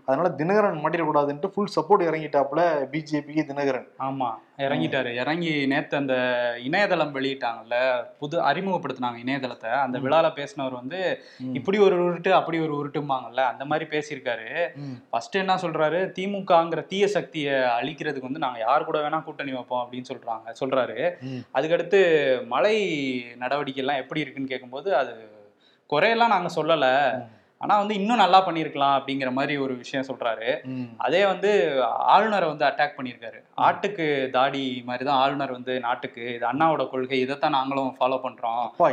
அதனால 0.06 0.28
தினகரன் 0.40 0.82
மாட்டிடக்கூடாதுன்ட்டு 0.82 1.48
ஃபுல் 1.54 1.72
சப்போர்ட் 1.76 2.04
இறங்கிட்டாப்புல 2.08 2.62
பிஜேபிக்கு 2.92 3.42
தினகரன். 3.50 3.88
ஆமா. 4.08 4.28
இறங்கிட்டாரு. 4.58 5.14
இறங்கி 5.14 5.66
நேத்து 5.66 5.96
அந்த 5.96 6.14
இணையதளம் 6.62 7.14
வெளியிட்டாங்கல்ல 7.14 7.76
புது 8.18 8.36
அறிமுகப்படுத்தினாங்க 8.40 9.18
இணையதளத்தை. 9.24 9.70
அந்த 9.70 9.98
விழால 9.98 10.26
பேசினவர் 10.38 10.72
வந்து. 10.72 11.00
இப்படி 11.52 11.78
ஒரு 11.78 11.96
உருட்டு 12.04 12.28
அப்படி 12.28 12.58
ஒரு 12.58 12.74
உருட்டும்பாங்கல்ல 12.80 13.42
அந்த 13.52 13.64
மாதிரி 13.64 13.98
பேசியிருக்காரு. 13.98 14.48
ஃபர்ஸ்ட் 15.10 15.36
என்ன 15.36 15.56
சொல்றாரு? 15.56 16.00
திமுகங்கிற 16.18 16.86
தீய 16.86 17.08
சக்தியை 17.08 17.54
அழிக்கிறதுக்கு 17.54 18.28
வந்து 18.28 18.38
நாங்க 18.38 18.58
யார் 18.58 18.84
கூட 18.84 19.08
வேணா 19.08 19.22
கூட்டணி 19.22 19.52
வைப்போம் 19.52 19.84
அப்படின்னு 19.84 20.10
சொல்றாங்க 20.12 20.54
சொல்றாரு. 20.60 20.98
அதுக்கடுத்து 21.54 22.02
மழை 22.46 22.76
நடவடிக்கை 23.36 23.84
எல்லாம் 23.84 24.02
எப்படி 24.02 24.20
இருக்குன்னு 24.20 24.48
கேட்கும்போது 24.48 24.96
அது 24.96 25.14
குறையெல்லாம் 25.90 26.34
நாங்க 26.34 26.50
சொல்லல. 26.62 26.86
ஆனா 27.64 27.74
வந்து 27.82 27.94
இன்னும் 28.00 28.22
நல்லா 28.22 28.38
பண்ணியிருக்கலாம் 28.46 28.96
அப்படிங்கிற 28.98 29.30
மாதிரி 29.38 29.54
ஒரு 29.64 29.74
விஷயம் 29.82 30.06
சொல்றாரு. 30.08 30.48
அதே 31.06 31.22
வந்து 31.32 31.50
ஆளுநரை 32.14 32.46
வந்து 32.52 32.68
அட்டாக் 32.68 32.96
பண்ணியிருக்காரு 32.98 33.40
ஆட்டுக்கு 33.68 34.06
தாடி 34.36 34.62
மாதிரி 34.90 35.04
தான் 35.08 35.20
ஆளுநர் 35.22 35.56
வந்து 35.58 35.74
நாட்டுக்கு 35.88 36.24
இது 36.36 36.46
அண்ணாவோட 36.52 36.84
கொள்கை 36.92 37.18
இதைத்தான் 37.24 37.58
நாங்களும் 37.58 37.96
ஃபாலோ 37.98 38.20
பண்றோம். 38.26 38.64
அப்பா 38.70 38.88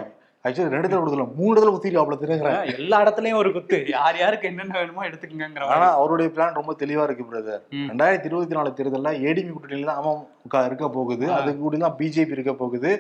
ஆக்சுவலி 0.46 0.74
ரெண்டு 0.74 0.88
தடவை 0.88 1.02
கொடுத்துல 1.02 1.26
மூணு 1.40 1.56
தடவை 1.58 1.72
குத்திருக்காப்புல 1.74 2.16
தினகரன் 2.22 2.72
எல்லா 2.76 3.00
இடத்துலயும் 3.04 3.40
ஒரு 3.42 3.50
குத்து. 3.56 3.80
யார் 3.96 4.16
யாருக்கு 4.22 4.50
என்னென்ன 4.52 4.78
வேணுமோ 4.80 5.04
எடுத்துக்கங்கிற 5.10 5.68
ஆனா 5.76 5.90
அவருடைய 5.98 6.30
பிளான் 6.36 6.58
ரொம்ப 6.60 6.74
தெளிவா 6.80 7.04
இருக்கு 7.08 7.28
பிரதர். 7.28 7.62
ரெண்டாயிரத்தி 7.92 8.28
இருபத்தி 8.30 8.58
நாலு 8.58 8.72
தேர்தல்ல 8.80 9.12
ஏடிபி 9.28 9.52
கூட்டணியில 9.52 9.90
தான் 9.92 10.02
அமமுக 10.02 10.64
இருக்க 10.70 10.88
போகுது. 10.98 11.28
அதுக்கு 11.38 11.62
கூட 11.66 11.84
தான் 11.86 11.98
பிஜேபி 12.02 12.36
இருக்க 12.38 12.56
போகுது. 12.64 12.94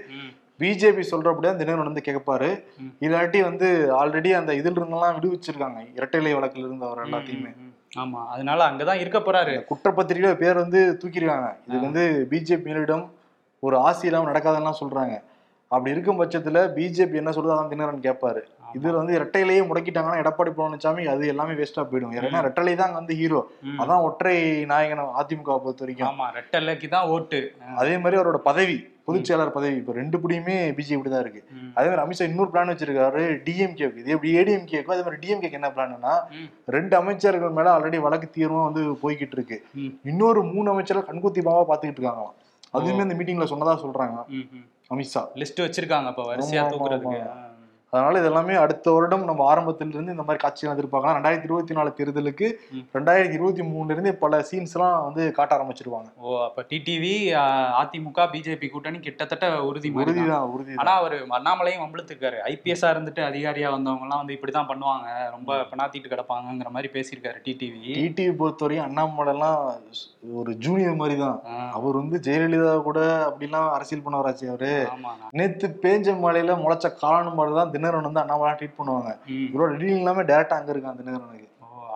பிஜேபி 0.61 1.03
சொல்றபடியா 1.11 1.51
தினகரன் 1.59 1.89
வந்து 1.89 2.07
கேட்பாரு. 2.09 2.49
இல்லாட்டி 2.99 3.39
வந்து 3.41 3.67
ஆல்ரெடி 3.99 4.31
அந்த 4.39 4.51
இதுல 4.53 4.79
இருந்தெல்லாம் 4.79 5.15
விடுவிச்சிருக்காங்க. 5.17 5.79
இரட்டைலை 5.95 6.33
வழக்குல 6.37 6.67
இருந்து 6.67 6.85
அவர் 6.85 7.05
எல்லாத்தையுமே. 7.07 7.51
ஆமா 7.97 8.19
அதனால 8.27 8.59
அங்கதான் 8.69 9.01
இருக்க 9.03 9.19
போறாரு. 9.19 9.55
குற்றப்பத்திரிகையில 9.69 10.33
பேர் 10.35 10.61
வந்து 10.63 10.81
தூக்கிருக்காங்க 11.01 11.49
இது 11.67 11.79
வந்து 11.79 12.03
பிஜேபி 12.31 12.65
மேலிடம் 12.67 13.05
ஒரு 13.63 13.75
ஆசி 13.77 14.05
இல்லாம 14.07 14.29
நடக்காதுன்னு 14.31 14.79
சொல்றாங்க. 14.79 15.15
அப்படி 15.71 15.93
இருக்கும் 15.95 16.19
பட்சத்துல 16.21 16.61
பிஜேபி 16.77 17.19
என்ன 17.21 17.31
சொல்றது 17.35 17.55
அதான் 17.55 17.71
தினகரன் 17.73 18.05
கேட்பாரு 18.07 18.41
இதுல 18.75 18.99
வந்து 18.99 19.15
இரட்டையிலேயே 19.17 19.61
முடக்கிட்டாங்கன்னா 19.69 20.19
எடப்பாடி 20.21 20.51
பழனிசாமி 20.57 21.03
அது 21.13 21.23
எல்லாமே 21.31 21.53
வேஸ்டா 21.59 21.83
போயிடும். 21.89 22.13
ஏன்னா 22.17 22.41
ரெட்டலை 22.47 22.73
தான் 22.81 22.93
வந்து 22.97 23.13
ஹீரோ. 23.21 23.41
அதான் 23.81 24.03
ஒற்றை 24.07 24.35
நாயகன் 24.71 25.01
அதிமுக 25.21 25.57
பொறுத்த 25.63 25.83
வரைக்கும். 25.83 26.09
ஆமா 26.09 26.27
ரெட்டலைக்கு 26.37 26.87
தான் 26.95 27.09
ஓட்டு. 27.15 27.39
அதே 27.81 27.93
மாதிரி 28.03 28.19
அவரோட 28.19 28.39
பதவி 28.49 28.77
பொதுச் 29.07 29.27
செயலாளர் 29.27 29.55
பதவி 29.57 29.75
இப்போ 29.79 29.93
ரெண்டு 29.99 30.17
புடியுமே 30.23 30.55
பிஜேபி 30.77 31.11
தான் 31.13 31.23
இருக்கு. 31.25 31.41
அதே 31.77 31.87
மாதிரி 31.89 32.03
அமித்ஷா 32.03 32.27
இன்னொரு 32.29 32.51
பிளான் 32.53 32.71
வச்சிருக்காரு 32.71 33.23
டிஎம்கே 33.45 33.87
இது 34.01 34.13
எப்படி 34.15 34.31
ஏடிஎம்கேக்கும் 34.41 34.95
அதே 34.95 35.03
மாதிரி 35.07 35.21
டிஎம்கேக்கு 35.23 35.59
என்ன 35.59 35.71
பிளான்னா. 35.77 36.13
ரெண்டு 36.75 36.95
அமைச்சர்கள் 37.01 37.57
மேல 37.59 37.71
ஆல்ரெடி 37.75 37.99
வழக்கு 38.07 38.29
தீர்மானம் 38.37 38.69
வந்து 38.69 38.83
போய்கிட்டு 39.03 39.37
இருக்கு. 39.39 39.57
இன்னொரு 40.11 40.43
மூணு 40.53 40.69
அமைச்சர்கள் 40.75 41.09
கண்குத்தி 41.09 41.43
பாவா 41.49 41.63
பாத்துக்கிட்டு 41.71 42.01
இருக்காங்களாம். 42.01 42.37
அதுவுமே 42.77 43.05
இந்த 43.07 43.15
மீட்டிங்ல 43.19 43.47
சொன்னதா 43.53 43.75
சொல்றாங்க. 43.85 44.19
அமித்ஷா. 44.91 45.21
லிஸ்ட் 45.41 45.61
வச்சிருக்காங்க 45.65 46.07
இப்ப 46.07 46.23
வரிசையா 46.35 46.63
தூக்குறதுக்கு. 46.71 47.19
அதனால 47.93 48.19
இது 48.19 48.27
எல்லாமே 48.29 48.53
அடுத்த 48.63 48.91
வருடம் 48.95 49.23
நம்ம 49.29 49.41
ஆரம்பத்துல 49.51 49.93
இருந்து 49.95 50.13
இந்த 50.15 50.23
மாதிரி 50.27 50.41
காட்சிகள் 50.43 50.73
எதிர்பார்க்கலாம். 50.75 51.15
ரெண்டாயிரத்தி 51.17 51.47
இருபத்தி 51.49 51.73
நாலு 51.77 51.89
தேர்தலுக்கு. 51.97 52.47
ரெண்டாயிரத்தி 52.97 53.35
இருபத்தி 53.37 53.63
மூணுல 53.71 53.95
இருந்து 53.95 54.11
பல 54.21 54.37
சீன்ஸ் 54.49 54.75
எல்லாம் 54.75 54.95
வந்து 55.07 55.23
காட்ட 55.37 55.51
ஆரம்பிச்சிருவாங்க. 55.57 56.07
ஓ 56.25 56.37
அப்ப 56.45 56.63
டிடிவி 56.69 57.11
அதிமுக 57.79 58.27
பிஜேபி 58.35 58.67
கூட்டணி 58.75 58.99
கிட்டத்தட்ட 59.07 59.49
உறுதி 59.69 59.91
மாதிரி 59.95 60.13
தான். 60.13 60.21
உறுதிதான் 60.21 60.53
உறுதி 60.53 60.77
ஆனா 60.83 60.93
அவரு 61.01 61.17
அண்ணாமலையும் 61.39 61.83
வம்பிழுத்துருக்காரு. 61.83 62.39
ஐபிஎஸ்ஆ 62.53 62.91
இருந்துட்டு 62.95 63.23
அதிகாரியா 63.29 63.71
வந்தவங்க 63.75 64.07
எல்லாம் 64.07 64.21
வந்து 64.23 64.37
இப்படிதான் 64.37 64.69
பண்ணுவாங்க. 64.71 65.07
ரொம்ப 65.35 65.59
பினாத்திட்டு 65.73 66.13
கிடப்பாங்கங்கிற 66.13 66.71
மாதிரி 66.77 66.91
பேசியிருக்காரு 66.95 67.43
டிடிவி 67.49 67.83
டிடிவி 67.99 68.33
பொறுத்தவரையும் 68.43 68.87
அண்ணாமலை 68.87 69.33
எல்லாம் 69.35 69.59
ஒரு 70.39 70.51
ஜூனியர் 70.63 70.99
மாதிரி 71.03 71.17
தான் 71.25 71.37
அவர் 71.77 72.01
வந்து 72.01 72.17
ஜெயலலிதா 72.25 72.77
கூட 72.87 72.99
அப்படிலாம் 73.27 73.69
அரசியல் 73.75 74.05
பண்ணவராச்சு 74.07 74.49
அவரு. 74.53 74.73
ஆமா 74.95 75.13
நேத்து 75.39 75.67
பேஞ்ச 75.83 76.17
மழையில 76.23 76.57
முளைச்ச 76.63 76.87
காளான் 77.03 77.37
மாதிரி 77.37 77.53
தான் 77.59 77.71
தினகரன் 77.81 78.09
வந்து 78.09 78.23
அண்ணாமலை 78.23 78.53
ட்ரீட் 78.59 78.77
பண்ணுவாங்க. 78.77 79.11
இவரோட 79.47 79.71
டீலிங் 79.77 80.01
எல்லாமே 80.01 80.23
டேரக்டா 80.29 80.57
அங்க 80.59 80.73
இருக்கான் 80.73 80.99
தினகரனுக்கு 80.99 81.47
ஓ, 81.47 81.50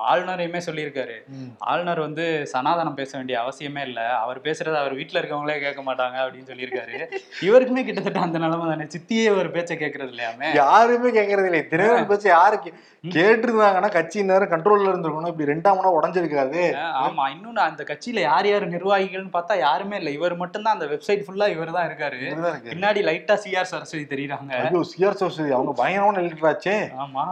ஆளுநரையுமே 0.05 0.61
சொல்லியிருக்காரு. 0.65 1.15
ஆளுநர் 1.63 1.99
வந்து 1.99 2.23
சனாதனம் 2.53 2.93
பேச 2.93 3.17
வேண்டிய 3.17 3.39
அவசியமே 3.41 3.81
இல்ல. 3.81 4.09
அவர் 4.17 4.41
பேசுறத 4.41 4.75
அவர் 4.75 4.93
வீட்ல 4.93 5.19
இருக்கவங்களே 5.19 5.59
கேட்க 5.59 5.81
மாட்டாங்க 5.81 6.17
அப்படின்னு 6.23 6.49
சொல்லியிருக்காரு. 6.51 6.97
இவருக்குமே 7.41 7.83
கிட்டத்தட்ட 7.83 8.19
அந்த 8.19 8.37
நிலைமை 8.37 8.67
தானே. 8.67 8.87
சித்தியே 8.95 9.35
ஒரு 9.37 9.51
பேச்சை 9.51 9.77
கேட்கறது 9.77 10.11
இல்லையாமே. 10.11 10.49
யாருமே 10.55 11.11
கேட்கறது 11.11 11.45
இல்லை 11.45 11.67
தினகரன் 11.67 12.07
பேச்சு 12.07 12.29
யாரு 12.29 12.59
கேட்டிருந்தாங்கன்னா 13.03 13.89
நேரம் 14.25 14.51
கண்ட்ரோல்ல 14.51 14.91
இருந்திருக்கணும். 14.91 15.27
இப்படி 15.27 15.51
ரெண்டாமனா 15.51 15.89
உடஞ்சிருக்காது 15.97 16.61
அஹ் 16.75 16.95
ஆமா. 17.01 17.23
இன்னொன்னு 17.33 17.61
அந்த 17.65 17.83
கட்சியில 17.83 18.19
யார் 18.21 18.47
யார் 18.47 18.65
நிர்வாகிகள்னு 18.69 19.33
பார்த்தா 19.33 19.57
யாருமே 19.59 19.97
இல்ல. 19.97 20.09
இவர் 20.09 20.35
மட்டும்தான் 20.35 20.73
அந்த 20.73 20.85
வெப்சைட் 20.85 21.25
ஃபுல்லா 21.25 21.47
இவர் 21.49 21.71
தான் 21.71 21.87
இருக்காரு. 21.89 22.21
பின்னாடி 22.67 23.01
லைட்டா 23.01 23.35
சிஆர் 23.43 23.71
சரஸ்வதி 23.71 24.05
தெரியுறாங்க. 24.09 24.53
ஐயோ 24.63 24.81
சிஆர் 24.91 25.19
சரஸ்வதி 25.19 25.51
அவங்க 25.51 25.73
பயங்கரமான 25.73 26.21
எடிட்டராச்சே 26.21 26.77
ஆமா. 26.99 27.25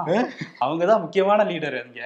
அவங்கதான் 0.60 1.02
முக்கியமான 1.02 1.44
லீடர் 1.44 1.78
அங்க. 1.82 2.02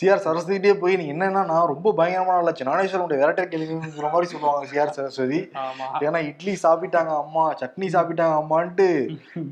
சிஆர் 0.00 0.22
சரஸ்வதிட்டே 0.24 0.72
போய் 0.82 0.94
நீ 1.00 1.06
என்னன்னா 1.12 1.40
நான் 1.50 1.70
ரொம்ப 1.70 1.88
பயங்கரமான 1.98 2.36
ஆளாச்சு 2.40 2.66
நானேஸ்வரம் 2.68 3.10
விரட்ட 3.22 3.42
கேளுங்கிற 3.52 4.10
மாதிரி 4.12 4.28
சொல்லுவாங்க 4.32 4.68
சிஆர் 4.70 4.94
சரஸ்வதி. 4.98 5.40
ஏன்னா 6.06 6.20
இட்லி 6.28 6.52
சாப்பிட்டாங்க 6.62 7.12
அம்மா 7.22 7.42
சட்னி 7.62 7.88
சாப்பிட்டாங்க 7.94 8.34
அம்மான்ட்டு 8.42 8.86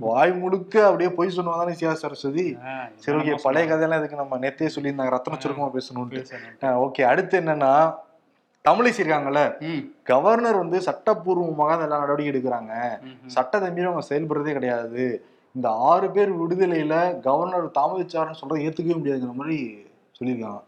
வாய் 0.05 0.33
முழுக்க 0.43 0.75
அப்படியே 0.89 1.11
போய் 1.19 1.35
சொன்னவங்க 1.37 1.63
தானே 1.63 1.75
சிஆர் 1.81 2.01
சரஸ்வதி. 2.05 2.47
சரி 3.05 3.17
ஓகே 3.21 3.35
பழைய 3.47 3.65
கதையெல்லாம் 3.71 4.01
இதுக்கு 4.03 4.21
நம்ம 4.23 4.39
நேத்தே 4.45 4.71
சொல்லியிருந்தாங்க. 4.77 5.15
ரத்தன 5.17 5.41
சுருக்கமா 5.43 5.69
பேசணும்ட்டு 5.77 6.21
பேசணும். 6.21 6.79
ஓகே 6.85 7.05
அடுத்து 7.11 7.37
என்னன்னா 7.43 7.73
தமிழிசை 8.65 9.01
இருக்காங்கல்ல 9.03 9.43
கவர்னர் 10.11 10.63
வந்து 10.63 10.79
சட்டப்பூர்வமாக 10.89 11.77
எல்லா 11.89 11.99
நடவடிக்கை 12.05 12.33
எடுக்கிறாங்க. 12.33 12.73
சட்டத்தை 13.35 13.69
மீறி 13.75 13.89
அவங்க 13.91 14.07
செயல்படுறதே 14.11 14.55
கிடையாது. 14.59 15.05
இந்த 15.57 15.69
ஆறு 15.91 16.09
பேர் 16.17 16.33
விடுதலையில 16.41 16.95
கவர்னர் 17.29 17.69
தாமதிச்சாருன்னு 17.79 18.41
சொல்றதை 18.41 18.65
ஏத்துக்கவே 18.67 18.99
முடியாதுங்கிற 18.99 19.37
மாதிரி 19.43 19.61
சொல்லியிருக்காங்க. 20.21 20.61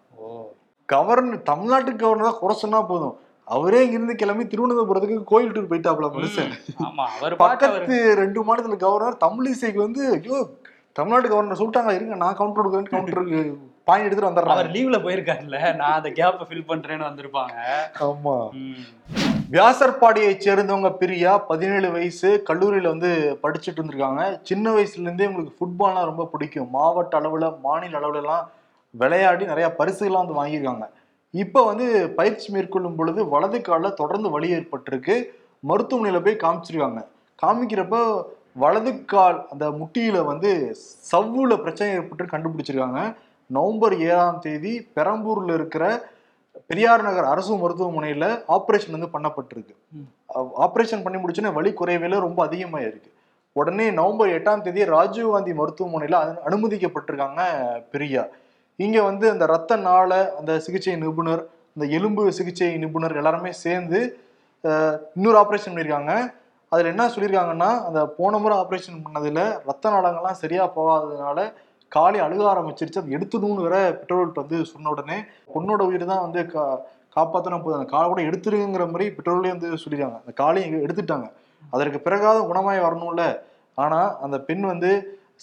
கவர்னர் 0.88 1.48
தமிழ்நாட்டுக்கு 1.50 2.04
கவர்னர் 2.04 2.28
தான் 2.28 2.40
குறை 2.42 2.54
சொன்னா 2.62 2.80
போதும். 2.92 3.16
அவரே 3.48 3.78
இங்கிருந்து 3.84 4.14
கிளம்பி 4.22 4.44
திருவனந்தபுரத்துக்கு 4.50 5.30
கோயில் 5.30 5.54
டூர் 5.54 5.70
போயிட்டாப்ல 5.70 6.08
மனுஷன். 6.16 6.52
அவர் 6.88 7.08
அவர் 7.14 7.40
பக்கத்து 7.44 7.96
ரெண்டு 8.22 8.40
மாநிலத்துல 8.48 8.78
கவர்னர் 8.84 9.22
தமிழிசைக்கு 9.24 9.80
வந்து 9.86 10.02
ஐயோ 10.16 10.38
தமிழ்நாட்டு 10.98 11.32
கவர்னர் 11.32 11.60
சொல்லிட்டாங்க 11.60 11.92
இருங்க 11.96 12.16
நான் 12.22 12.38
கவுண்டர் 12.38 12.60
கொடுக்குறேன் 12.60 12.92
கவுண்டருக்கு 12.92 13.40
பாயிண்ட் 13.88 14.06
எடுத்துட்டு 14.06 14.28
அவர் 14.28 14.32
வந்துடுறாங்க 14.32 14.72
லீவ்ல 14.74 14.96
போயிருக்காருல்ல 15.04 15.58
நான் 15.78 15.96
அந்த 15.98 16.10
கேப்பை 16.18 16.44
ஃபில் 16.48 16.66
பண்றேன்னு 16.70 17.06
வந்திருப்பாங்க. 17.08 17.54
ஆமா. 18.06 18.34
வியாசர்பாடியை 19.54 20.32
சேர்ந்தவங்க 20.44 20.90
பிரியா 21.00 21.32
பதினேழு 21.48 21.88
வயசு 21.94 22.28
கல்லூரியில 22.48 22.92
வந்து 22.92 23.10
படிச்சுட்டு 23.44 23.78
இருந்திருக்காங்க. 23.78 24.22
சின்ன 24.48 24.74
வயசுல 24.76 25.06
இருந்தே 25.06 25.28
உங்களுக்கு 25.30 25.58
ஃபுட்பால்னா 25.58 26.02
ரொம்ப 26.10 26.26
பிடிக்கும். 26.34 26.68
மாவட்ட 26.76 27.16
அளவுல 27.20 27.48
மாநில 27.66 27.98
அளவுல 28.00 28.22
எல்லாம் 28.24 28.44
விளையாடி 28.90 29.44
நிறைய 29.44 29.74
பரிசுகள்லாம் 29.78 30.26
வந்து 30.26 30.44
வாங்கியிருக்காங்க. 30.44 30.88
இப்போ 31.30 31.64
வந்து 31.64 32.10
பயிற்சி 32.10 32.52
மேற்கொள்ளும் 32.52 32.94
பொழுது 32.94 33.28
வலது 33.28 33.60
காலில் 33.60 33.94
தொடர்ந்து 33.94 34.30
வலி 34.30 34.52
ஏற்பட்டிருக்கு. 34.52 35.24
மருத்துவமனையில 35.68 36.24
போய் 36.24 36.36
காமிச்சிருக்காங்க. 36.36 37.04
காமிக்கிறப்ப 37.46 38.22
வலது 38.52 39.04
கால் 39.04 39.46
அந்த 39.50 39.70
முட்டியில 39.70 40.24
வந்து 40.24 40.76
சவ்வுல 41.12 41.56
பிரச்சனை 41.56 41.94
ஏற்பட்டு 41.94 42.36
கண்டுபிடிச்சிருக்காங்க. 42.36 43.14
நவம்பர் 43.46 43.98
ஏழாம் 43.98 44.38
தேதி 44.38 44.88
பெரம்பூர்ல 44.96 45.54
இருக்கிற 45.54 46.08
பெரியார் 46.66 47.02
நகர் 47.02 47.24
அரசு 47.24 47.54
மருத்துவமனையில 47.54 48.42
ஆபரேஷன் 48.48 48.90
வந்து 48.90 49.18
பண்ணப்பட்டிருக்கு. 49.18 49.74
ஆபரேஷன் 50.58 51.02
பண்ணி 51.02 51.22
முடிச்சோன்னே 51.22 51.52
வலி 51.52 51.70
குறைவில 51.70 52.20
ரொம்ப 52.20 52.46
அதிகமாயிருக்கு. 52.46 53.10
உடனே 53.52 53.90
நவம்பர் 53.90 54.28
எட்டாம் 54.28 54.60
தேதி 54.60 54.82
ராஜீவ்காந்தி 54.82 55.54
மருத்துவமனையில 55.54 56.16
அனு- 56.16 56.38
அனுமதிக்கப்பட்டிருக்காங்க 56.46 57.40
பிரியா 57.90 58.26
இங்க 58.84 58.98
வந்து 59.08 59.26
அந்த 59.34 59.44
ரத்த 59.52 59.76
நாள 59.86 60.10
அந்த 60.40 60.52
சிகிச்சை 60.66 60.94
நிபுணர் 61.04 61.42
இந்த 61.74 61.84
எலும்பு 61.96 62.22
சிகிச்சை 62.38 62.68
நிபுணர் 62.82 63.18
எல்லாருமே 63.20 63.50
சேர்ந்து 63.64 63.98
இன்னொரு 65.16 65.38
ஆப்ரேஷன் 65.42 65.72
பண்ணியிருக்காங்க 65.72 66.12
அதுல 66.72 66.90
என்ன 66.92 67.04
சொல்லியிருக்காங்கன்னா 67.14 67.70
அந்த 67.88 68.00
போன 68.18 68.38
முறை 68.42 68.56
ஆப்ரேஷன் 68.62 69.02
பண்ணதுல 69.06 69.42
ரத்த 69.68 69.92
நாளங்கள்லாம் 69.94 70.40
சரியா 70.42 70.64
போகாததுனால 70.76 71.38
காலி 71.92 72.18
அழுக 72.24 72.42
ஆரம்பிச்சிருச்சு. 72.52 73.00
அது 73.02 73.14
எடுத்துடணும்னு 73.16 73.64
வேற 73.66 73.76
பெட்ரோல்கிட்ட 74.00 74.42
வந்து 74.44 74.58
சொன்ன 74.72 74.90
உடனே 74.94 75.16
பொண்ணோட 75.54 75.80
உயிர் 75.90 76.10
தான் 76.12 76.24
வந்து 76.26 76.40
கா 76.52 76.64
காப்பாத்தினா 77.16 77.56
போதும் 77.62 77.78
அந்த 77.78 77.88
காலை 77.92 78.06
கூட 78.08 78.22
எடுத்துருங்கிற 78.28 78.84
மாதிரி 78.92 79.06
பெட்ரோல்லே 79.16 79.52
வந்து 79.54 79.68
சொல்லிடுறாங்க 79.84 80.18
அந்த 80.22 80.32
காலையும் 80.40 80.84
எடுத்துட்டாங்க. 80.86 81.26
அதற்கு 81.72 81.98
பிறகாவது 82.06 82.42
குணமாய் 82.50 82.84
வரணும்ல. 82.86 83.24
ஆனால் 83.78 84.10
அந்த 84.24 84.36
பெண் 84.48 84.64
வந்து 84.72 84.90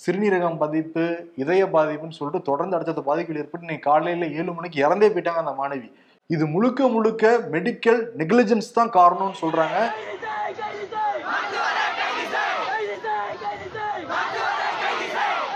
சிறுநீரகம் 0.04 0.60
பாதிப்பு 0.62 1.04
இதய 1.44 1.62
பாதிப்புன்னு 1.76 2.18
சொல்லிட்டு 2.18 2.48
தொடர்ந்து 2.50 2.76
அடுத்தடுத்த 2.76 3.04
பாதிப்புகள் 3.08 3.42
ஏற்பட்டு 3.42 3.66
இன்னைக்கு 3.68 3.88
காலையில 3.90 4.28
ஏழு 4.40 4.52
மணிக்கு 4.58 4.78
இறந்தே 4.86 5.08
போயிட்டாங்க 5.14 5.44
அந்த 5.44 5.54
மாணவி. 5.62 5.90
இது 6.30 6.44
முழுக்க 6.54 6.88
முழுக்க 6.96 7.24
மெடிக்கல் 7.54 8.02
நெக்லிஜென்ஸ் 8.22 8.76
தான் 8.78 8.92
காரணம்னு 8.98 9.42
சொல்றாங்க. 9.44 9.78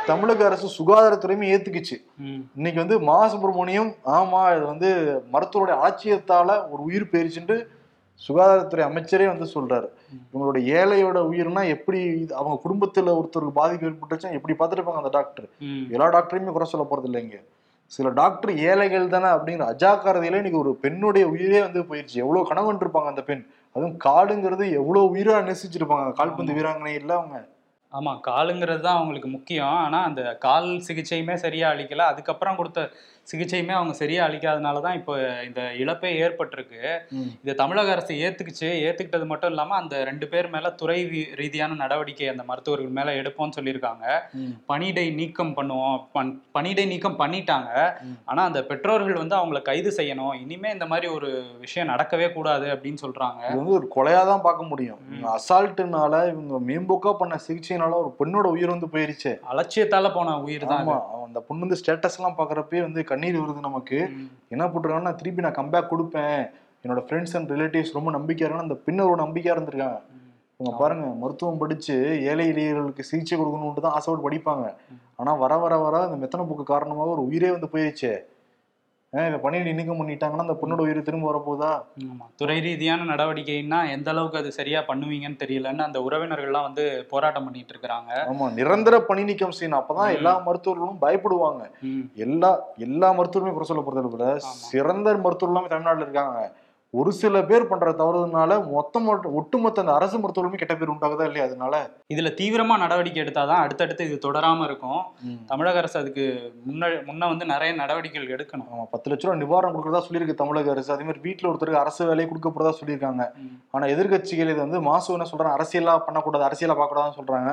தமிழக 0.09 0.43
அரசு 0.47 0.67
சுகாதாரத்துறையுமே 0.77 1.49
ஏத்துக்குச்சு. 1.53 1.97
இன்னைக்கு 2.57 2.79
வந்து 2.83 2.95
மா 3.09 3.17
சுப்பிரமணியம் 3.33 3.91
ஆமா 4.17 4.41
இது 4.55 4.65
வந்து 4.71 4.89
மருத்துவருடைய 5.33 5.75
அலட்சியத்தால 5.81 6.49
ஒரு 6.71 6.81
உயிர் 6.87 7.11
போயிருச்சுட்டு 7.11 7.57
சுகாதாரத்துறை 8.27 8.83
அமைச்சரே 8.89 9.27
வந்து 9.27 9.47
சொல்றாரு. 9.55 9.87
இவங்களோட 10.33 10.57
ஏழையோட 10.77 11.17
உயிர்னா 11.31 11.67
எப்படி 11.67 12.27
அவங்க 12.35 12.61
குடும்பத்துல 12.65 13.15
ஒருத்தருக்கு 13.19 13.51
பாதிப்பு 13.51 13.87
ஏற்பட்டுச்சா 13.87 14.31
எப்படி 14.31 14.55
பார்த்துருப்பாங்க 14.59 14.95
அந்த 14.95 15.09
டாக்டர். 15.09 15.45
எல்லா 15.89 16.09
டாக்டரையுமே 16.09 16.51
குறை 16.51 16.67
சொல்ல 16.67 16.87
போறது 16.89 17.09
இல்லைங்க. 17.11 17.39
சில 17.87 18.09
டாக்டர் 18.09 18.51
ஏழைகள் 18.55 19.07
தானே 19.07 19.25
அப்படிங்கிற 19.25 19.65
அஜாக்கிரதையில 19.73 20.35
இன்னைக்கு 20.35 20.59
ஒரு 20.59 20.75
பெண்ணுடைய 20.75 21.27
உயிரே 21.27 21.61
வந்து 21.61 21.81
போயிருச்சு. 21.81 22.15
எவ்வளவு 22.15 22.47
கனவு 22.47 22.73
இருப்பாங்க 22.73 23.05
அந்த 23.05 23.23
பெண். 23.23 23.47
அதுவும் 23.75 23.97
காடுங்கிறது 24.05 24.71
எவ்வளவு 24.71 25.15
உயிரா 25.15 25.35
நேசிச்சிருப்பாங்க. 25.47 26.13
கால்பந்து 26.13 26.53
வீராங்கனை 26.53 26.93
இல்ல 26.93 27.13
அவங்க. 27.15 27.47
ஆமா 27.93 28.19
காலுங்கிறது 28.27 28.79
தான் 28.79 28.95
அவங்களுக்கு 28.95 29.27
முக்கியம். 29.27 29.67
ஆனா 29.67 30.03
அந்த 30.03 30.37
கால் 30.39 30.69
சிகிச்சையுமே 30.87 31.33
சரியா 31.33 31.69
அளிக்கல. 31.69 31.97
அதுக்கப்புறம் 31.97 32.55
கொடுத்த 32.55 32.89
சிகிச்சையுமே 33.31 33.67
அவங்க 33.67 33.93
சரியா 33.93 34.27
அளிக்காதனால 34.27 34.81
தான் 34.81 34.95
இப்போ 34.95 35.43
இந்த 35.43 35.61
இழப்பே 35.61 36.21
ஏற்பட்டிருக்கு. 36.21 36.99
இது 37.43 37.55
தமிழக 37.55 37.91
அரசு 37.91 38.13
ஏத்துக்குச்சு. 38.13 38.63
ஏத்துக்கிட்டது 38.63 39.25
மட்டும் 39.25 39.49
இல்லாம 39.49 39.75
அந்த 39.75 40.03
ரெண்டு 40.03 40.27
பேர் 40.27 40.49
மேல 40.49 40.69
துறை 40.69 41.27
ரீதியான 41.35 41.73
நடவடிக்கை 41.73 42.27
அந்த 42.27 42.43
மருத்துவர்கள் 42.43 42.89
மேல 42.89 43.13
எடுப்போம்னு 43.13 43.51
சொல்லியிருக்காங்க. 43.61 44.19
ம். 44.33 44.73
பணியிடை 44.73 45.13
நீக்கம் 45.13 45.53
பண்ணுவோம். 45.55 46.07
பண்- 46.13 46.39
பணியிடை 46.53 46.87
நீக்கம் 46.87 47.19
பண்ணிட்டாங்க. 47.19 47.93
ஆனா 48.25 48.43
அந்த 48.43 48.63
பெற்றோர்கள் 48.63 49.13
வந்து 49.13 49.35
அவங்கள 49.35 49.61
கைது 49.61 49.93
செய்யணும். 49.97 50.41
இனிமே 50.41 50.71
இந்த 50.71 50.85
மாதிரி 50.85 51.07
ஒரு 51.07 51.43
விஷயம் 51.59 51.95
நடக்கவே 51.95 52.33
கூடாது 52.33 52.65
அப்படின்னு 52.65 52.97
சொல்றாங்க. 53.01 53.47
இது 53.47 53.63
வந்து 53.63 53.71
ஒரு 53.71 53.91
கொலையா 53.95 54.25
தான் 54.25 54.41
பார்க்க 54.41 54.63
முடியும். 54.63 54.97
அசால்ட்டுனால 55.23 56.27
இவங்க 56.27 56.59
மேம்போக்கா 56.67 57.13
பண்ண 57.13 57.39
சிகிச்சைனால 57.47 57.91
ஒரு 57.91 58.15
பெண்ணோட 58.19 58.43
உயிர் 58.43 58.69
வந்து 58.69 58.87
போயிருச்சு. 58.87 59.39
அலட்சியத்தால 59.51 60.13
போன 60.13 60.39
உயிர் 60.39 60.65
தான் 60.65 61.03
அந்த 61.25 61.39
பொண்ணு 61.39 61.67
வந்து 61.67 61.77
ஸ்டேட்டஸ் 61.85 62.15
எல்லாம் 62.17 62.35
பாக்குறப்பே 62.37 62.81
வந்து 62.81 63.03
கண்ணீர் 63.11 63.41
வருது 63.41 63.67
நமக்கு. 63.67 63.99
என்ன 64.53 64.63
போட்டிருக்காங்கன்னா 64.71 65.15
திருப்பி 65.19 65.45
நான் 65.45 65.59
கம்பேக் 65.59 65.91
கொடுப்பேன். 65.91 66.41
என்னோட 66.83 67.01
ஃப்ரெண்ட்ஸ் 67.07 67.35
அண்ட் 67.37 67.51
ரிலேட்டிவ்ஸ் 67.55 67.95
ரொம்ப 67.97 68.11
நம்பிக்கையா 68.17 68.47
இருக்காங்க 68.47 68.67
அந்த 68.67 68.77
பெண்ணோட 68.87 69.15
நம்பிக்கையா 69.23 69.55
இருந்திருக்காங்க. 69.55 69.99
இவங்க 70.57 70.73
பாருங்க 70.79 71.05
மருத்துவம் 71.21 71.61
படிச்சு 71.61 71.95
ஏழை 72.31 72.43
எளியர்களுக்கு 72.53 73.03
சிகிச்சை 73.09 73.35
கொடுக்கணும்னு 73.37 73.83
தான் 73.85 73.95
ஆசைப்பட்டு 73.97 74.25
படிப்பாங்க. 74.27 74.65
ஆனா 75.19 75.31
வர 75.43 75.53
வர 75.63 75.73
வர 75.85 75.95
இந்த 76.07 76.17
மெத்தன 76.21 76.45
போக்கு 76.49 76.65
காரணமாக 76.73 77.13
ஒரு 77.15 77.23
உயிரே 77.29 77.49
வந்து 77.55 77.69
போயிருச்சே. 77.73 78.13
இதை 79.13 79.37
பண்ணிட்டு 79.37 79.71
நீக்கம் 79.73 79.97
பண்ணிட்டாங்கன்னா 80.01 80.43
அந்த 80.45 80.53
பொண்ணோட 80.59 80.81
உயிர் 80.81 80.99
திரும்ப 81.03 81.25
வரப்போதா 81.29 81.71
ஆமா. 82.03 82.25
துறை 82.35 82.55
ரீதியான 82.59 83.03
நடவடிக்கைன்னா 83.03 83.79
எந்த 83.91 84.07
அளவுக்கு 84.09 84.37
அது 84.37 84.51
சரியா 84.51 84.79
பண்ணுவீங்கன்னு 84.87 85.41
தெரியலன்னு 85.41 85.83
அந்த 85.83 85.99
உறவினர்கள்லாம் 85.99 86.67
வந்து 86.67 86.83
போராட்டம் 87.09 87.45
பண்ணிட்டு 87.45 87.73
இருக்கிறாங்க. 87.75 88.11
ஆமா 88.31 88.47
நிரந்தர 88.59 89.01
பணி 89.01 89.23
நீக்கம் 89.23 89.57
செய்யணும். 89.59 89.79
அப்பதான் 89.81 90.15
எல்லா 90.17 90.33
மருத்துவர்களும் 90.47 91.01
பயப்படுவாங்க. 91.01 91.63
எல்லா 92.15 92.51
எல்லா 92.77 93.09
மருத்துவருமே 93.19 93.53
குறை 93.53 93.67
சொல்ல 93.67 93.83
கூட 93.83 94.29
சிறந்த 94.71 95.17
மருத்துவர் 95.25 95.53
எல்லாமே 95.53 95.67
தமிழ்நாட்டுல 95.67 96.07
இருக்காங்க. 96.07 96.37
ஒரு 96.93 97.11
சில 97.11 97.43
பேர் 97.49 97.67
பண்ற 97.67 97.91
தவறுனால 97.91 98.71
மொத்தம் 98.73 99.05
ஒட்டுமொத்த 99.39 99.81
அந்த 99.81 99.93
அரசு 99.93 100.15
மருத்துவர்களுமே 100.17 100.57
கெட்ட 100.61 100.75
பேர் 100.75 100.89
உண்டாகுதா 100.89 101.25
இல்லையா 101.25 101.45
அதனால? 101.47 101.75
இதுல 102.13 102.29
தீவிரமா 102.39 102.77
நடவடிக்கை 102.77 103.23
எடுத்தாதான் 103.23 103.61
அடுத்தடுத்து 103.65 104.05
இது 104.05 104.17
தொடராம 104.25 104.63
இருக்கும். 104.63 104.99
தமிழக 105.45 105.77
அரசு 105.77 105.99
அதுக்கு 105.99 106.25
முன்ன 106.67 106.89
முன்ன 107.09 107.27
வந்து 107.27 107.45
நிறைய 107.45 107.73
நடவடிக்கைகள் 107.73 108.33
எடுக்கணும். 108.35 108.67
ஆமா 108.73 108.83
பத்து 108.89 109.09
லட்ச 109.11 109.25
ரூபா 109.27 109.35
நிவாரணம் 109.35 109.75
கொடுக்கறதா 109.75 110.03
சொல்லியிருக்கு 110.07 110.33
தமிழக 110.33 110.71
அரசு. 110.71 110.91
அதே 110.93 111.03
மாதிரி 111.03 111.23
வீட்டுல 111.29 111.49
ஒருத்தருக்கு 111.51 111.83
அரசு 111.83 112.01
வேலையை 112.05 112.27
கொடுக்க 112.29 112.49
போறதா 112.49 112.73
சொல்லியிருக்காங்க. 112.81 113.23
ஆனா 113.71 113.85
எதிர்க்கட்சிகள் 113.85 114.53
இது 114.53 114.61
வந்து 114.65 114.81
மாசு 114.81 115.13
என்ன 115.13 115.29
சொல்றாங்க? 115.31 115.55
அரசியலா 115.59 115.97
பண்ணக்கூடாது 116.09 116.47
அரசியலா 116.49 116.77
பார்க்கக்கூடாதுன்னு 116.77 117.19
சொல்றாங்க. 117.21 117.51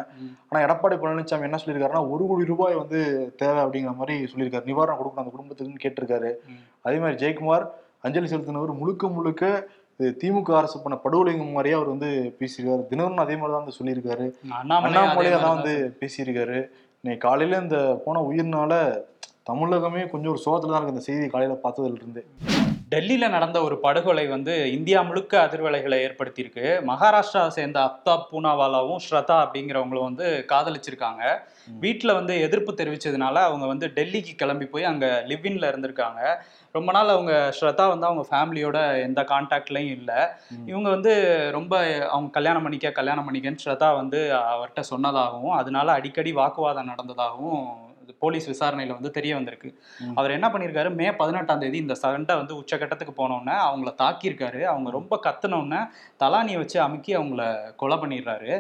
ஆனா 0.51 0.67
எடப்பாடி 0.67 0.99
பழனிசாமி 1.05 1.49
என்ன 1.51 1.61
சொல்லியிருக்காருன்னா 1.63 2.09
ஒரு 2.15 2.27
கோடி 2.27 2.53
ரூபாய் 2.53 2.81
வந்து 2.83 3.01
தேவை 3.37 3.61
அப்படிங்கிற 3.65 3.95
மாதிரி 4.03 4.17
சொல்லியிருக்காரு. 4.33 4.71
நிவாரணம் 4.73 5.01
கொடுக்கணும் 5.01 5.25
அந்த 5.25 5.35
குடும்பத்துக்குன்னு 5.37 5.85
கேட்டிருக்காரு. 5.87 6.33
அதே 6.83 6.99
மாதிரி 6.99 7.21
ஜெயக்குமார் 7.25 7.67
அஞ்சலி 8.05 8.29
செலுத்தினவர் 8.31 8.81
முழுக்க 8.81 9.09
முழுக்க 9.17 9.45
திமுக 10.21 10.51
அரசு 10.59 10.77
பண்ண 10.83 10.97
படுகொலைங்க 11.05 11.45
மாதிரியே 11.55 11.77
அவர் 11.79 11.93
வந்து 11.93 12.09
பேசியிருக்காரு. 12.41 12.83
தினகரன் 12.91 13.25
அதே 13.25 13.37
மாதிரி 13.39 13.53
தான் 13.55 13.63
வந்து 13.63 13.79
சொல்லியிருக்காரு. 13.79 14.27
அண்ணாமலை 14.59 14.89
அண்ணாமலை 14.89 15.31
அதே 15.31 15.41
தான் 15.45 15.57
வந்து 15.57 15.75
பேசியிருக்காரு. 16.01 16.59
இன்னைக்கு 17.03 17.23
காலையில 17.27 17.61
இந்த 17.65 17.79
போன 18.05 18.23
உயிர்னால 18.29 18.73
தமிழகமே 19.51 20.03
கொஞ்சம் 20.13 20.33
ஒரு 20.35 20.43
சோகத்துல 20.45 20.73
தான் 20.75 20.81
இருக்கு. 20.81 20.97
இந்த 20.97 21.07
செய்தி 21.09 21.27
காலையில 21.35 21.57
பார்த்ததுல 21.65 22.01
இருந்து 22.01 22.23
டெல்லியில 22.93 23.29
நடந்த 23.29 23.59
ஒரு 23.63 23.81
படுகொலை 23.81 24.25
வந்து 24.27 24.53
இந்தியா 24.73 25.03
முழுக்க 25.03 25.33
அதிர்வலைகளை 25.47 25.97
ஏற்படுத்தியிருக்கு. 26.07 26.67
மகாராஷ்டிராவை 26.91 27.51
சேர்ந்த 27.57 27.79
அப்தாப் 27.89 28.29
பூனாவாலாவும் 28.31 29.03
ஸ்ரதா 29.07 29.37
அப்படிங்கிறவங்களும் 29.45 30.09
வந்து 30.11 30.27
காதலிச்சிருக்காங்க. 30.53 31.23
வீட்டில் 31.81 32.17
வந்து 32.19 32.35
எதிர்ப்பு 32.41 32.73
தெரிவிச்சதுனால 32.73 33.37
அவங்க 33.49 33.67
வந்து 33.67 33.87
டெல்லிக்கு 33.97 34.35
கிளம்பி 34.35 34.67
போய் 34.67 34.85
அங்கே 34.85 35.11
லிவ்இன்ல 35.31 35.71
இருந்திருக்காங்க. 35.73 36.21
ரொம்ப 36.75 36.93
நாள் 36.93 37.09
அவங்க 37.09 37.35
ஸ்ரதா 37.59 37.85
வந்து 37.89 38.09
அவங்க 38.09 38.25
ஃபேமிலியோட 38.31 38.79
எந்த 39.03 39.21
கான்டாக்ட்லையும் 39.33 39.95
இல்லை. 39.99 40.19
இவங்க 40.67 40.89
வந்து 40.91 41.13
ரொம்ப 41.51 41.75
அவங்க 42.11 42.31
கல்யாணம் 42.31 42.63
பண்ணிக்க 42.63 42.91
கல்யாணம் 42.93 43.29
பண்ணிக்கன்னு 43.29 43.65
ஸ்ரதா 43.67 43.91
வந்து 43.97 44.21
அவர்கிட்ட 44.55 44.85
சொன்னதாகவும் 44.93 45.59
அதனால 45.61 45.93
அடிக்கடி 45.93 46.33
வாக்குவாதம் 46.33 46.91
நடந்ததாகவும் 46.93 47.63
போலீஸ் 48.19 48.47
விசாரணையில 48.51 48.97
வந்து 48.97 49.11
தெரிய 49.11 49.35
வந்திருக்கு. 49.35 49.71
அவர் 50.15 50.35
என்ன 50.37 50.49
பண்ணியிருக்காரு 50.53 50.91
மே 51.01 51.07
பதினெட்டாம் 51.21 51.63
தேதி 51.63 51.79
இந்த 51.79 51.95
சண்டை 52.03 52.37
வந்து 52.37 52.55
உச்சகட்டத்துக்கு 52.61 53.15
போனோடனே 53.21 53.57
அவங்கள 53.69 53.93
தாக்கியிருக்காரு. 54.03 54.63
அவங்க 54.73 54.91
ரொம்ப 54.91 55.21
கத்துனோடனே 55.27 55.81
தலானியை 56.25 56.61
வச்சு 56.63 56.81
அமுக்கி 56.81 57.15
அவங்கள 57.17 57.45
கொலை 57.83 57.99
பண்ணிடுறாரு. 57.99 58.53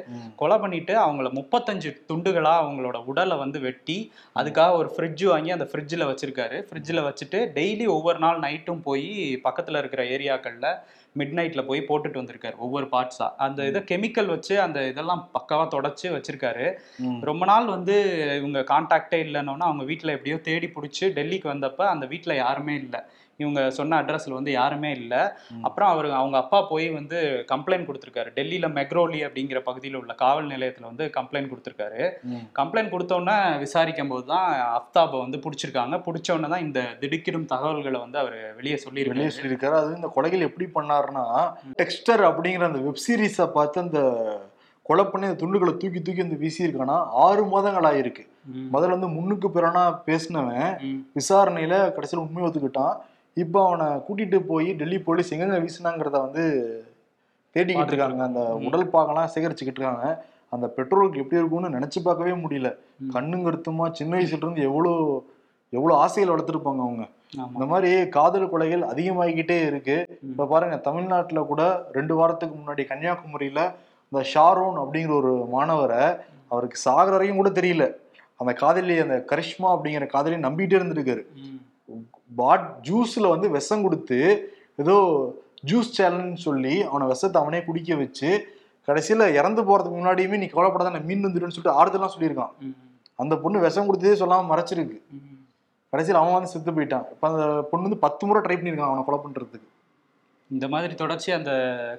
கொலை 0.42 0.58
பண்ணிட்டு 0.58 0.94
அவங்கள 1.04 1.30
முப்பத்தஞ்சு 1.40 1.92
துண்டுகளா 2.12 2.54
அவங்களோட 2.62 2.98
உடலை 3.04 3.38
வந்து 3.44 3.60
வெட்டி 3.60 3.98
அதுக்காக 4.40 4.76
ஒரு 4.82 4.90
ஃப்ரிட்ஜ் 4.96 5.26
வாங்கி 5.32 5.50
அந்த 5.50 5.68
ஃப்ரிட்ஜில் 5.72 6.08
வச்சிருக்காரு. 6.10 6.58
ஃப்ரிட்ஜில் 6.68 7.06
வச்சுட்டு 7.08 7.40
டெய்லி 7.58 7.86
ஒவ்வொரு 7.96 8.18
நாள் 8.18 8.44
நைட்டும் 8.46 8.84
போய் 8.88 9.10
பக்கத்தில் 9.42 9.78
இருக்கிற 9.78 10.04
ஏரியாக்களில் 10.16 10.70
மிட் 11.18 11.34
நைட்டில் 11.38 11.66
போய் 11.68 11.80
போட்டுட்டு 11.88 12.20
வந்திருக்காரு 12.20 12.56
ஒவ்வொரு 12.66 12.86
பார்ட்ஸாக 12.92 13.30
அந்த 13.46 13.66
இதை 13.70 13.80
கெமிக்கல் 13.90 14.32
வச்சு 14.34 14.54
அந்த 14.60 14.78
இதெல்லாம் 14.86 15.22
பக்காவாக 15.36 15.68
தொடச்சி 15.74 16.06
வச்சிருக்காரு. 16.16 16.66
ரொம்ப 17.30 17.44
நாள் 17.52 17.68
வந்து 17.76 17.96
இவங்க 18.40 18.60
கான்டாக்டே 18.72 19.20
இல்லைன்னொன்னா 19.26 19.68
அவங்க 19.70 19.84
வீட்டில் 19.84 20.16
எப்படியோ 20.16 20.38
தேடி 20.48 20.70
பிடிச்சி 20.76 21.04
டெல்லிக்கு 21.18 21.48
வந்தப்ப 21.54 21.86
அந்த 21.94 22.06
வீட்டில் 22.06 22.40
யாருமே 22.44 22.76
இல்லை. 22.84 23.02
இவங்க 23.42 23.60
சொன்ன 23.78 23.98
அட்ரஸ்ல 24.02 24.36
வந்து 24.36 24.52
யாருமே 24.58 24.90
இல்லை. 25.00 25.20
அப்புறம் 25.66 25.90
அவர் 25.94 26.08
அவங்க 26.20 26.36
அப்பா 26.42 26.58
போய் 26.72 26.86
வந்து 26.98 27.18
கம்ப்ளைண்ட் 27.52 27.88
கொடுத்துருக்காரு. 27.88 28.30
டெல்லியில் 28.38 28.74
மெக்ரோலி 28.78 29.20
அப்படிங்கிற 29.26 29.60
பகுதியில் 29.68 29.98
உள்ள 30.00 30.14
காவல் 30.24 30.50
நிலையத்தில் 30.54 30.88
வந்து 30.90 31.06
கம்ப்ளைண்ட் 31.18 31.50
கொடுத்துருக்காரு. 31.52 32.02
கம்ப்ளைண்ட் 32.60 32.92
கொடுத்தோன்னே 32.94 33.36
விசாரிக்கும் 33.64 34.12
போது 34.14 34.26
தான் 34.34 34.48
அஃப்தாபை 34.80 35.20
வந்து 35.24 35.42
பிடிச்சிருக்காங்க. 35.46 35.96
பிடிச்ச 36.08 36.28
உடனே 36.36 36.50
தான் 36.54 36.66
இந்த 36.66 36.80
திடுக்கிடும் 37.04 37.50
தகவல்களை 37.54 38.00
வந்து 38.04 38.20
அவர் 38.24 38.38
வெளியே 38.60 38.76
வெளியே 39.14 39.32
சொல்லியிருக்காரு. 39.38 39.76
அது 39.82 39.98
இந்த 40.00 40.10
கொலைகள் 40.18 40.46
எப்படி 40.50 40.68
பண்ணாருன்னா 40.78 41.26
டெக்ஸ்டர் 41.82 42.24
அப்படிங்கிற 42.30 42.70
அந்த 42.70 42.80
வெப் 42.86 43.04
சீரிஸை 43.06 43.46
பார்த்து 43.58 43.84
அந்த 43.86 44.00
கொலை 44.88 45.04
பண்ணி 45.04 45.26
அந்த 45.28 45.38
துண்டுகளை 45.40 45.72
தூக்கி 45.80 46.00
தூக்கி 46.00 46.22
வந்து 46.24 46.38
வீசியிருக்கானா? 46.42 46.94
ஆறு 47.24 47.42
மாதங்கள் 47.52 47.86
ஆயிருக்கு. 47.88 48.22
முதல்ல 48.74 48.96
வந்து 48.96 49.10
முன்னுக்கு 49.16 49.48
பிறனா 49.56 49.82
பேசினவன். 50.06 50.70
விசாரணையில 51.18 51.74
கடைசியில் 51.96 52.22
உண்மை 52.24 52.44
ஒத்துக்கிட்டான். 52.46 52.94
இப்போ 53.38 53.66
அவனை 53.66 53.86
கூட்டிட்டு 54.06 54.38
போய் 54.40 54.72
டெல்லி 54.72 54.98
போலீஸ் 54.98 55.34
எங்கெங்க 55.34 55.58
வீசினாங்கிறத 55.58 56.16
வந்து 56.20 56.44
தேடிக்கிட்டு 57.56 57.92
இருக்காங்க. 57.92 58.22
அந்த. 58.22 58.40
உடல் 58.66 58.92
பாகம்லாம் 58.92 59.32
சேகரிச்சுக்கிட்டு 59.34 59.80
இருக்காங்க. 59.80 60.06
அந்த 60.52 60.66
பெட்ரோலுக்கு 60.76 61.22
எப்படி 61.22 61.40
இருக்கும்னு 61.40 61.74
நினைச்சு 61.78 62.02
பார்க்கவே 62.02 62.32
முடியல. 62.44 62.68
ம். 63.00 63.10
கண்ணும் 63.10 63.44
கருத்துமா 63.46 63.90
சின்ன 63.90 64.16
வயசுல 64.16 64.36
இருந்து 64.36 64.62
எவ்வளோ 64.62 64.92
எவ்வளோ 65.72 65.94
ஆசைகள் 65.96 66.34
வளர்த்துருப்பாங்க 66.34 66.82
அவங்க. 66.82 67.04
இந்த 67.48 67.66
மாதிரி 67.66 68.08
காதல் 68.08 68.50
கொலைகள் 68.50 68.82
அதிகமாகிக்கிட்டே 68.92 69.66
இருக்கு. 69.66 69.96
இப்ப 70.22 70.46
பாருங்க 70.46 70.76
தமிழ்நாட்டுல 70.78 71.40
கூட 71.44 71.62
ரெண்டு 71.92 72.14
வாரத்துக்கு 72.14 72.56
முன்னாடி 72.56 72.84
கன்னியாகுமரியில 72.84 73.62
இந்த 74.12 74.24
ஷாரோன் 74.34 74.78
அப்படிங்கிற 74.82 75.14
ஒரு 75.14 75.32
மாணவரை 75.52 76.02
அவருக்கு 76.48 76.76
சாகிற 76.78 77.10
வரைக்கும் 77.10 77.36
கூட 77.36 77.50
தெரியல. 77.50 77.86
அந்த 78.36 78.52
காதலி 78.52 78.98
அந்த 78.98 79.24
கரிஷ்மா 79.30 79.68
அப்படிங்கிற 79.74 80.06
காதலி 80.06 80.36
நம்பிட்டே 80.36 80.78
இருந்திருக்காரு. 80.78 81.22
பாட் 82.36 82.66
ஜூஸ்ல 82.82 83.28
வந்து 83.28 83.50
விஷம் 83.50 83.82
கொடுத்து 83.82 84.18
ஏதோ 84.76 84.96
ஜூஸ் 85.70 85.94
சேலஞ்ச் 85.96 86.36
சொல்லி 86.36 86.82
அவனை 86.82 87.06
விஷத்தை 87.06 87.42
அவனே 87.42 87.64
குடிக்க 87.64 87.94
வச்சு 87.94 88.30
கடைசியில 88.88 89.28
இறந்து 89.34 89.62
போறதுக்கு 89.62 89.98
முன்னாடியுமே 90.00 90.38
நீ 90.38 90.46
கவலைப்படாத 90.46 91.00
மீன் 91.08 91.24
வந்துடுன்னு 91.24 91.54
சொல்லிட்டு 91.54 91.78
ஆறுதலாம் 91.80 92.14
சொல்லியிருக்கான். 92.14 92.52
அந்த 93.14 93.36
பொண்ணு 93.36 93.58
விஷம் 93.60 93.88
கொடுத்ததே 93.88 94.14
சொல்லாம 94.20 94.48
மறைச்சிருக்கு. 94.52 94.98
கடைசியில் 95.90 96.20
அவன் 96.20 96.32
வந்து 96.32 96.50
செத்து 96.50 96.72
போயிட்டான் 96.72 97.04
இப்ப 97.10 97.28
அந்த 97.28 97.62
பொண்ணு 97.70 97.86
வந்து 97.86 98.04
பத்து 98.06 98.26
முறை 98.26 98.40
ட்ரை 98.42 98.56
பண்ணியிருக்கான் 98.58 98.90
அவனை 98.92 99.04
கொலை 99.04 99.20
பண்றதுக்கு 99.24 99.68
இந்த 100.50 100.66
மாதிரி 100.72 100.94
தொடர்ச்சி 101.00 101.30
அந்த 101.36 101.52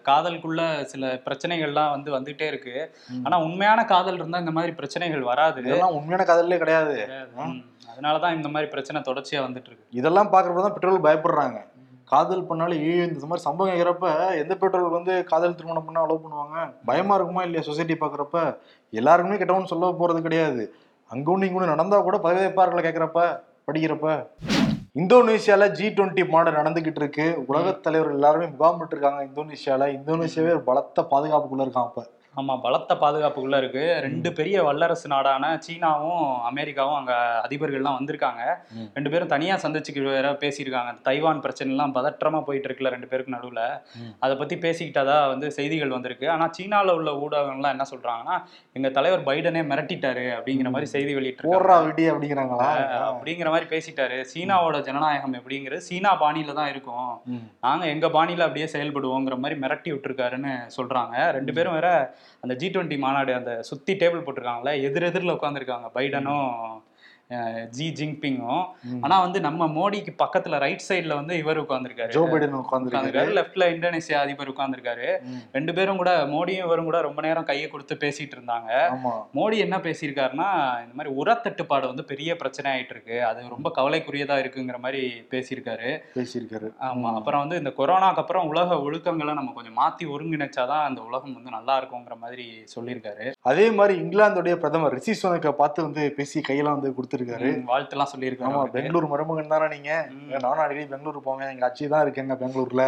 காதலுக்குள்ள 0.08 0.62
சில 0.92 1.10
பிரச்சனைகள்லாம் 1.26 1.92
வந்து 1.96 2.10
வந்துட்டே 2.16 2.46
இருக்கு. 2.52 2.76
ஆனா 3.26 3.36
உண்மையான 3.48 3.80
காதல் 3.92 4.20
இருந்தா 4.20 4.44
இந்த 4.44 4.54
மாதிரி 4.58 4.74
பிரச்சனைகள் 4.80 5.24
வராது. 5.32 5.60
இதெல்லாம் 5.66 5.98
உண்மையான 5.98 6.24
காதலே 6.30 6.58
கிடையாது. 6.64 6.96
அதனாலதான் 7.92 8.38
இந்த 8.38 8.50
மாதிரி 8.54 8.70
பிரச்சனை 8.74 9.02
தொடர்ச்சியா 9.10 9.42
வந்துட்டு 9.46 9.70
இருக்கு. 9.70 9.86
இதெல்லாம் 10.00 10.32
பாக்குறப்ப 10.34 10.64
தான் 10.66 10.76
பெட்ரோல் 10.78 11.06
பயப்படுறாங்க. 11.08 11.60
காதல் 12.12 12.48
பண்ணாலும் 12.50 12.82
ஏ 12.86 12.94
இந்த 13.08 13.26
மாதிரி 13.30 13.46
சம்பவம் 13.48 13.74
இருக்கிறப்ப 13.74 14.08
எந்த 14.44 14.54
பெட்ரோல் 14.62 14.96
வந்து 14.98 15.14
காதல் 15.32 15.58
திருமணம் 15.58 15.86
பண்ணா 15.88 16.04
அலோவ் 16.06 16.24
பண்ணுவாங்க? 16.24 16.58
பயமா 16.90 17.16
இருக்குமா 17.18 17.44
இல்லையா 17.48 17.66
சொசைட்டி 17.68 17.98
பாக்குறப்ப 18.04 18.38
எல்லாருக்குமே 19.00 19.40
கெட்டவன்னு 19.42 19.72
சொல்ல 19.74 19.92
போறது 20.00 20.22
கிடையாது. 20.28 20.64
அங்க 21.12 21.28
ஒண்ணு 21.34 21.48
இங்க 21.48 21.60
ஒண்ணு 21.60 21.74
நடந்தா 21.76 22.00
கூட 22.08 22.18
பதவியப்பார்களை 22.26 22.84
கேட்கறப்ப 22.88 23.22
படிக்கிறப்ப. 23.68 24.08
இந்தோனேஷியால 24.96 25.64
ஜி 25.72 25.88
டுவெண்ட்டி 25.88 26.30
மாடல் 26.30 26.54
நடந்துகிட்டு 26.54 26.96
இருக்கு. 26.96 27.26
உலகத் 27.48 27.84
தலைவர்கள் 27.84 28.16
எல்லாருமே 28.16 28.46
முகாமிட்டு 28.46 28.96
இருக்காங்க 28.96 29.22
இந்தோனேஷியால. 29.26 29.88
இந்தோனேஷியாவே 29.98 30.52
ஒரு 30.56 30.64
பலத்த 30.64 31.08
பாதுகாப்புக்குள்ள 31.12 31.66
இருக்கான் 31.66 31.90
அப்ப 31.90 32.06
ஆமா 32.40 32.62
பலத்த 32.62 32.96
பாதுகாப்புக்குள்ள 32.96 33.58
இருக்கு. 33.58 34.00
ரெண்டு 34.02 34.34
பெரிய 34.34 34.64
வல்லரசு 34.64 35.08
நாடான 35.08 35.60
சீனாவும் 35.68 36.42
அமெரிக்காவும் 36.44 36.96
அங்க 36.96 37.14
அதிபர்கள்லாம் 37.48 37.98
வந்திருக்காங்க. 38.00 38.44
ரெண்டு 38.94 39.10
பேரும் 39.10 39.28
தனியா 39.28 39.56
சந்திச்சுக்கு 39.56 40.02
வேற 40.10 40.32
பேசியிருக்காங்க. 40.34 41.02
தைவான் 41.02 41.40
பிரச்சனை 41.40 41.72
எல்லாம் 41.72 41.96
பதற்றமா 41.96 42.42
போயிட்டு 42.42 42.70
இருக்குல்ல 42.70 42.90
ரெண்டு 42.90 43.08
பேருக்கு 43.08 43.36
நடுவுல. 43.36 43.64
அதை 44.20 44.36
பத்தி 44.36 44.56
பேசிக்கிட்டதா 44.56 45.28
வந்து 45.28 45.52
செய்திகள் 45.52 45.90
வந்திருக்கு. 45.90 46.30
ஆனா 46.30 46.50
சீனால 46.60 46.90
உள்ள 46.92 47.12
ஊடகங்கள்லாம் 47.24 47.70
என்ன 47.70 47.86
சொல்றாங்கன்னா 47.94 48.38
எங்க 48.74 48.90
தலைவர் 48.90 49.24
பைடனே 49.24 49.64
மிரட்டிட்டாரு 49.72 50.26
அப்படிங்கிற 50.38 50.70
மாதிரி 50.70 50.90
செய்தி 50.90 51.14
வெளியிட்டு 51.14 51.52
அப்படிங்கிறாங்களா? 52.14 52.70
அப்படிங்கிற 53.10 53.50
மாதிரி 53.50 53.70
பேசிட்டாரு. 53.76 54.26
சீனாவோட 54.34 54.82
ஜனநாயகம் 54.82 55.34
எப்படிங்கிறது 55.34 55.88
சீனா 55.90 56.20
பாணியில 56.22 56.54
தான் 56.54 56.70
இருக்கும். 56.70 57.10
ம். 57.26 57.44
நாங்க 57.62 57.86
எங்க 57.86 58.08
பாணியில 58.08 58.40
அப்படியே 58.40 58.66
செயல்படுவோங்கிற 58.74 59.38
மாதிரி 59.38 59.60
மிரட்டி 59.60 59.90
விட்டுருக்காருன்னு 59.92 60.54
சொல்றாங்க. 60.78 61.32
ரெண்டு 61.32 61.54
பேரும் 61.54 61.74
வேற 61.74 61.90
அந்த 62.42 62.54
ஜி 62.56 62.68
டுவெண்ட்டி 62.68 62.98
மாநாடு 62.98 63.32
அந்த 63.34 63.54
சுத்தி 63.62 63.94
டேபிள் 63.94 64.26
போட்டிருக்காங்களே 64.26 64.74
எதிர் 64.82 65.04
எதிரில் 65.04 65.36
உட்காந்துருக்காங்க 65.36 65.90
பைடனும் 65.94 66.48
ஜி 67.70 67.88
ஜின்பிங்கும். 67.98 68.64
ஆனா 69.02 69.22
வந்து 69.22 69.40
நம்ம 69.40 69.68
மோடிக்கு 69.68 70.12
பக்கத்துல 70.24 70.60
ரைட் 70.60 70.86
சைடுல 70.88 71.14
வந்து 71.14 71.38
இவர் 71.38 71.60
உட்கார்ந்திருக்காரு. 71.62 72.10
ஜோ 72.10 72.24
பைடன் 72.32 72.56
உட்காந்துருக்காரு 72.60 73.34
லெஃப்ட்ல 73.38 73.66
இந்தோனேசியா 73.74 74.14
அதிபர் 74.14 74.52
உட்கார்ந்திருக்காரு. 74.52 75.10
ரெண்டு 75.52 75.74
பேரும் 75.74 75.98
கூட 75.98 76.12
மோடியும் 76.26 76.66
இவரும் 76.68 76.84
கூட 76.84 77.02
ரொம்ப 77.02 77.22
நேரம் 77.22 77.44
கையை 77.44 77.68
கொடுத்து 77.68 77.96
பேசிட்டு 77.96 78.36
இருந்தாங்க. 78.38 78.72
மோடி 79.34 79.58
என்ன 79.58 79.78
பேசியிருக்காருன்னா 79.78 80.48
இந்த 80.84 80.94
மாதிரி 80.94 81.14
உரத்தட்டுப்பாடு 81.22 81.86
வந்து 81.86 82.04
பெரிய 82.04 82.36
பிரச்சனை 82.36 82.68
ஆயிட்டு 82.72 82.90
இருக்கு 82.90 83.24
அது 83.24 83.44
ரொம்ப 83.50 83.72
கவலைக்குரியதா 83.76 84.38
இருக்குங்கிற 84.44 84.80
மாதிரி 84.80 85.04
பேசியிருக்காரு. 85.32 85.92
பேசியிருக்காரு. 86.16 86.70
ஆமா. 86.90 87.14
அப்புறம் 87.14 87.40
வந்து 87.40 87.58
இந்த 87.58 87.74
கொரோனாக்கு 87.78 88.24
அப்புறம் 88.24 88.48
உலக 88.48 88.76
ஒழுக்கங்களை 88.76 89.34
நம்ம 89.34 89.52
கொஞ்சம் 89.52 89.78
மாத்தி 89.78 90.08
ஒருங்கிணைச்சாதான் 90.16 90.84
அந்த 90.84 91.02
உலகம் 91.02 91.34
வந்து 91.34 91.50
நல்லா 91.50 91.76
இருக்குங்கிற 91.82 92.18
மாதிரி 92.18 92.48
சொல்லியிருக்காரு. 92.76 93.32
அதே 93.42 93.72
மாதிரி 93.72 94.02
இங்கிலாந்துடைய 94.02 94.56
பிரதமர் 94.56 94.94
ரிஷி 94.94 95.16
சுனக்கை 95.22 95.52
பார்த்து 95.52 95.84
வந்து 95.84 96.12
பேசி 96.12 96.42
கையெல்லாம் 96.48 96.78
வந்து 96.80 96.94
கொடுத்துருக்காரு 97.20 97.70
வாழ்த்துலாம் 97.70 98.02
ஆமா 98.02 98.12
சொல்லியிருக்காரு 98.12 98.72
பெங்களூர் 98.72 99.08
மருமகன் 99.08 99.48
தானே 99.48 99.68
நீங்க. 99.68 99.92
நானும் 100.40 100.64
அடிக்கடி 100.64 100.88
பெங்களூர் 100.88 101.22
போவேன். 101.22 101.50
எங்க 101.50 101.66
அச்சி 101.66 101.88
தான் 101.88 102.04
இருக்கேங்க 102.06 102.36
பெங்களூர்ல. 102.36 102.86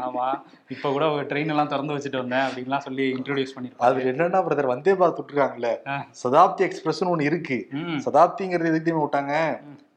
ஆமா. 0.00 0.26
இப்ப 0.68 0.92
கூட 0.92 1.06
ட்ரெயின் 1.30 1.48
எல்லாம் 1.48 1.68
திறந்து 1.68 1.96
வச்சுட்டு 1.96 2.16
வந்தேன் 2.16 2.46
அப்படின்லாம் 2.46 2.78
சொல்லி 2.78 3.06
இன்ட்ரோடியூஸ் 3.16 3.54
பண்ணிருக்காரு 3.56 3.86
அதுல 3.88 4.12
என்னன்னா 4.12 4.40
பிரதர் 4.46 4.66
வந்தே 4.66 4.94
பாரத் 4.94 5.20
விட்டுருக்காங்கல்ல. 5.20 5.70
ஆ. 5.86 5.96
சதாப்தி 6.22 6.64
எக்ஸ்பிரஸ்னு 6.68 7.12
ஒண்ணு 7.12 7.22
இருக்கு. 7.22 7.58
சதாப்திங்கிறது 8.04 8.72
எதுக்கு 8.72 9.00
விட்டாங்க. 9.00 9.34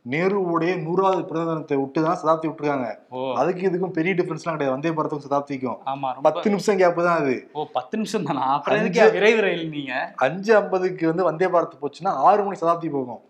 நேருவுடைய 0.06 0.72
நூறாவது 0.86 1.22
பிறந்த 1.24 1.52
தினத்தை 1.52 1.76
விட்டு 1.78 2.00
தான் 2.02 2.18
சதாப்தி 2.22 2.46
விட்டுருக்காங்க. 2.48 2.88
அதுக்கு 3.36 3.64
இதுக்கும் 3.70 3.94
பெரிய 3.98 4.14
டிஃபரன்ஸ்லாம் 4.14 4.56
கிடையாது. 4.56 4.76
வந்தே 4.76 4.90
பாரத்துக்கும் 4.90 5.28
சதாப்திக்கும். 5.28 5.78
ஆமா 5.86 6.10
பத்து 6.22 6.48
நிமிஷம் 6.50 6.80
கேப் 6.82 7.00
தான் 7.08 7.20
அது. 7.22 7.36
ஓ 7.54 7.66
பத்து 7.74 7.98
நிமிஷம் 7.98 8.26
தானா? 8.30 8.46
அப்புறம் 8.56 9.14
விரைவு 9.16 9.42
ரயில் 9.42 9.70
நீங்க? 9.70 9.94
அஞ்சு 10.18 10.52
ஐம்பதுக்கு 10.56 11.06
வந்து 11.08 11.24
வந்தே 11.24 11.48
பாரத் 11.48 11.80
போச்சுன்னா 11.84 12.14
ஆறு 12.28 12.44
மணி 12.44 12.60
சதாப்தி 12.62 12.90
போகும். 12.90 13.22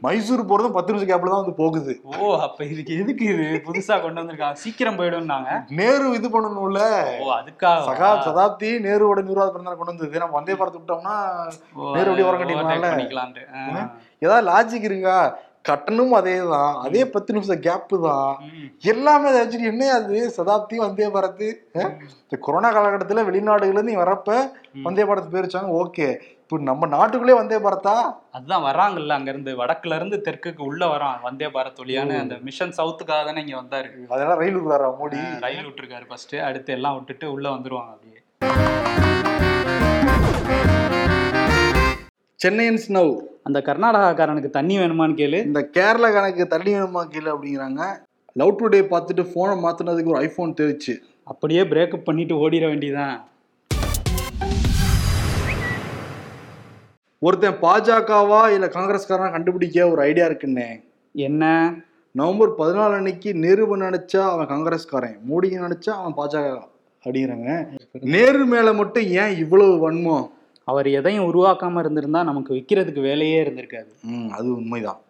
மைசூர் 0.00 0.48
போறதும் 0.52 0.76
பத்து 0.78 0.92
நிமிஷம் 0.92 1.10
கேப்ல 1.12 1.34
தான் 1.34 1.42
வந்து 1.42 1.56
போகுது. 1.56 1.94
ஓ 2.12 2.32
அப்ப 2.46 2.64
இதுக்கு 2.64 2.98
எதுக்கு 2.98 3.26
இது? 3.34 3.46
புதுசா 3.68 4.00
கொண்டு 4.02 4.20
வந்திருக்காங்க. 4.22 4.58
சீக்கிரம் 4.64 4.98
போயிடும்னாங்க. 4.98 5.50
நேரு 5.80 6.08
இது 6.14 6.28
பண்ணணும்ல. 6.28 6.82
ஓ 7.20 7.30
அதுக்காக. 7.38 7.84
சகா 7.90 8.10
சதாப்தி 8.26 8.70
நேருவோட 8.88 9.22
நூறாவது 9.22 9.54
பிறந்த 9.54 9.76
கொண்டு 9.76 9.94
வந்தது. 9.94 10.18
நம்ம 10.18 10.38
வந்தே 10.40 10.54
பாரத் 10.54 10.80
விட்டோம்னா 10.80 11.16
நேரு 11.96 12.10
அப்படியே 12.10 13.46
ஆ. 13.54 13.88
ஏதாவது 14.18 14.44
லாஜிக் 14.50 14.88
இருக்கா? 14.88 15.16
கட்டணமும் 15.68 16.16
அதே 16.18 16.36
தான் 16.52 16.72
அதே 16.84 17.02
பத்து 17.14 17.34
நிமிஷம் 17.34 17.62
கேப்பு 17.66 17.96
தான். 18.06 18.30
எல்லாமே 18.92 19.28
வச்சுட்டு 19.36 19.70
என்ன 19.72 19.90
அது? 19.98 20.16
சதாப்தி 20.36 20.76
வந்தே 20.84 21.08
பாரத்? 21.16 21.44
இந்த 22.24 22.36
கொரோனா 22.46 22.68
காலகட்டத்துல 22.76 23.24
வெளிநாடுகள்ல 23.28 23.78
இருந்து 23.78 23.92
இங்க 23.94 24.04
வரப்ப 24.04 24.30
வந்தே 24.86 25.04
பாரத் 25.10 25.32
போயிருச்சாங்க. 25.34 25.70
ஓகே. 25.82 26.08
இப்போ 26.42 26.58
நம்ம 26.70 26.86
நாட்டுக்குள்ளே 26.94 27.34
வந்தே 27.40 27.58
பாரத்தா? 27.66 27.94
அதுதான் 28.36 28.64
வராங்கல்ல 28.68 29.16
அங்க 29.18 29.30
இருந்து 29.34 29.52
வடக்குல 29.60 29.98
இருந்து 30.00 30.16
தெற்குக்கு 30.26 30.62
உள்ள 30.70 30.82
வரான் 30.94 31.20
வந்தே 31.28 31.48
பாரத் 31.56 31.80
வழியான 31.82 32.18
அந்த 32.24 32.36
மிஷன் 32.48 32.76
சவுத்துக்காக 32.78 33.22
தானே 33.28 33.44
இங்க 33.44 33.56
வந்தாரு. 33.62 33.90
அதெல்லாம் 34.14 34.40
ரயில் 34.42 34.58
விடுறாரா 34.58 34.90
மோடி? 35.00 35.20
ரயில் 35.46 35.66
விட்டுருக்காரு 35.68 36.06
ஃபர்ஸ்ட் 36.10 36.36
அடுத்து 36.48 36.72
எல்லாம் 36.78 36.96
விட்டுட்டு 36.98 37.28
உள்ள 37.36 37.48
வந்துருவாங்க 37.56 37.92
அப்படியே. 37.94 38.18
சென்னையன்ஸ் 42.44 42.88
நவ் 42.98 43.12
அந்த 43.42 43.62
கர்நாடகாக்காரனுக்கு 43.64 44.50
தண்ணி 44.50 44.78
வேணுமான்னு 44.78 45.18
கேளு. 45.20 45.44
இந்த 45.44 45.68
கேரளா 45.72 46.12
கணக்கு 46.12 46.46
தள்ளி 46.46 46.74
வேணுமா 46.74 47.04
கீழே 47.04 47.30
அப்படிங்கிறாங்க. 47.30 47.80
லவ் 48.32 48.60
டுடே 48.60 48.76
பார்த்துட்டு 48.76 49.22
ஃபோனை 49.22 49.56
மாற்றினதுக்கு 49.64 50.04
ஒரு 50.04 50.20
ஐஃபோன் 50.20 50.54
தெரிச்சு 50.60 50.94
அப்படியே 51.24 51.62
பிரேக்கப் 51.62 52.04
பண்ணிட்டு 52.04 52.50
ஓடிட 52.50 52.64
வேண்டியதான் 52.66 53.20
ஒருத்தன் 57.18 57.60
பாஜகவா 57.62 58.50
இல்லை 58.50 58.68
காங்கிரஸ்காரனா 58.68 59.30
கண்டுபிடிக்க 59.30 59.90
ஒரு 59.90 60.02
ஐடியா 60.02 60.26
இருக்குன்னே. 60.26 60.84
என்ன? 61.12 61.74
நவம்பர் 62.12 62.56
பதினாலு 62.58 62.94
அன்னைக்கு 62.94 63.34
நேரு 63.34 63.76
நினைச்சா 63.76 64.16
அவன் 64.16 64.46
காங்கிரஸ்காரன் 64.46 65.18
மோடி 65.30 65.50
நினைச்சா 65.56 65.90
அவன் 65.90 66.16
பாஜக 66.16 66.58
அப்படிங்கிறாங்க. 67.04 67.68
நேரு 68.00 68.46
மேல 68.46 68.72
மட்டும் 68.72 69.04
ஏன் 69.04 69.36
இவ்வளவு 69.36 69.92
வன்மம்? 69.92 70.30
அவர் 70.70 70.88
எதையும் 70.98 71.28
உருவாக்காம 71.30 71.80
இருந்திருந்தா 71.82 72.22
நமக்கு 72.30 72.50
விற்கிறதுக்கு 72.56 73.02
வேலையே 73.10 73.38
இருந்திருக்காது. 73.44 73.90
ம் 74.12 74.28
அது 74.38 74.48
உண்மைதான். 74.60 75.00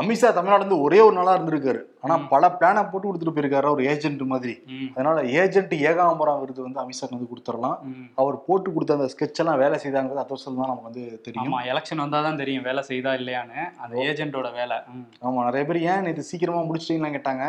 அமித்ஷா 0.00 0.28
தமிழ்நாடு 0.34 0.64
வந்து 0.64 0.80
ஒரே 0.86 0.98
ஒரு 1.04 1.14
நாளா 1.16 1.32
இருந்திருக்காரு. 1.36 1.80
ஆனா 2.02 2.14
பல 2.32 2.48
பிளானை 2.58 2.82
போட்டு 2.90 3.06
கொடுத்துட்டு 3.06 3.34
போயிருக்காரு 3.36 3.70
ஒரு 3.76 3.84
ஏஜென்ட் 3.92 4.22
மாதிரி. 4.32 4.54
அதனால 4.94 5.22
ஏஜென்ட் 5.42 5.72
ஏகாம்பரம் 5.90 6.40
விருது 6.42 6.60
வந்து 6.66 6.80
அமித்ஷாக்கு 6.82 7.16
வந்து 7.16 7.30
கொடுத்துடலாம். 7.30 7.78
அவர் 8.20 8.36
போட்டு 8.48 8.68
கொடுத்த 8.74 8.98
அந்த 8.98 9.08
sketch 9.14 9.40
எல்லாம் 9.44 9.60
வேலை 9.62 9.78
செய்தாங்கிறது 9.84 10.22
அத்த 10.24 10.34
வருஷம் 10.36 10.60
தான் 10.60 10.70
நமக்கு 10.72 10.90
வந்து 10.90 11.04
தெரியும். 11.26 11.56
எலெக்ஷன் 11.72 12.04
வந்தாதான் 12.04 12.40
தெரியும் 12.42 12.68
வேலை 12.68 12.84
செய்தா 12.90 13.14
இல்லையான்னு. 13.20 13.64
அந்த 13.84 13.96
ஏஜென்ட்டோட 14.08 14.50
வேலை. 14.60 14.78
ஆமா 15.24 15.48
நிறைய 15.48 15.64
பேர் 15.70 15.80
ஏன் 15.94 16.06
நேற்று 16.08 16.28
சீக்கிரமா 16.30 16.62
முடிச்சிட்டீங்கன்னு 16.68 17.16
கேட்டாங்க. 17.18 17.46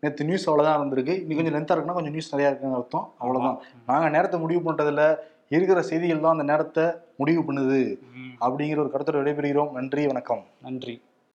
நேற்று 0.00 0.24
நியூஸ் 0.24 0.50
அவ்வளோதான் 0.50 0.78
இருந்திருக்கு 0.78 1.14
இன்னும் 1.20 1.38
கொஞ்சம் 1.38 1.56
லென்த்தாக 1.56 1.76
இருக்குன்னா 1.76 1.98
கொஞ்சம் 1.98 2.14
நியூஸ் 2.16 2.34
நிறையா 2.34 2.50
இருக்குன்னு 2.50 2.76
அர்த்தம். 2.76 3.12
அவ்வளோதான் 3.20 3.58
நாங்கள் 3.86 4.10
நேரத்தை 4.10 4.40
முடிவு 4.40 4.72
பண்ணுறதுல 4.72 5.16
இருக்கிற 5.48 5.82
செய்திகள் 5.82 6.20
தான் 6.20 6.36
அந்த 6.38 6.46
நேரத்தை 6.52 6.84
முடிவு 7.16 7.42
பண்ணுது. 7.42 7.98
அப்படிங்கிற 8.40 8.78
ஒரு 8.78 8.90
கருத்தோட 8.94 9.18
விடைபெறுகிறோம். 9.20 9.70
நன்றி 9.72 10.06
வணக்கம். 10.06 10.42
நன்றி. 10.62 10.94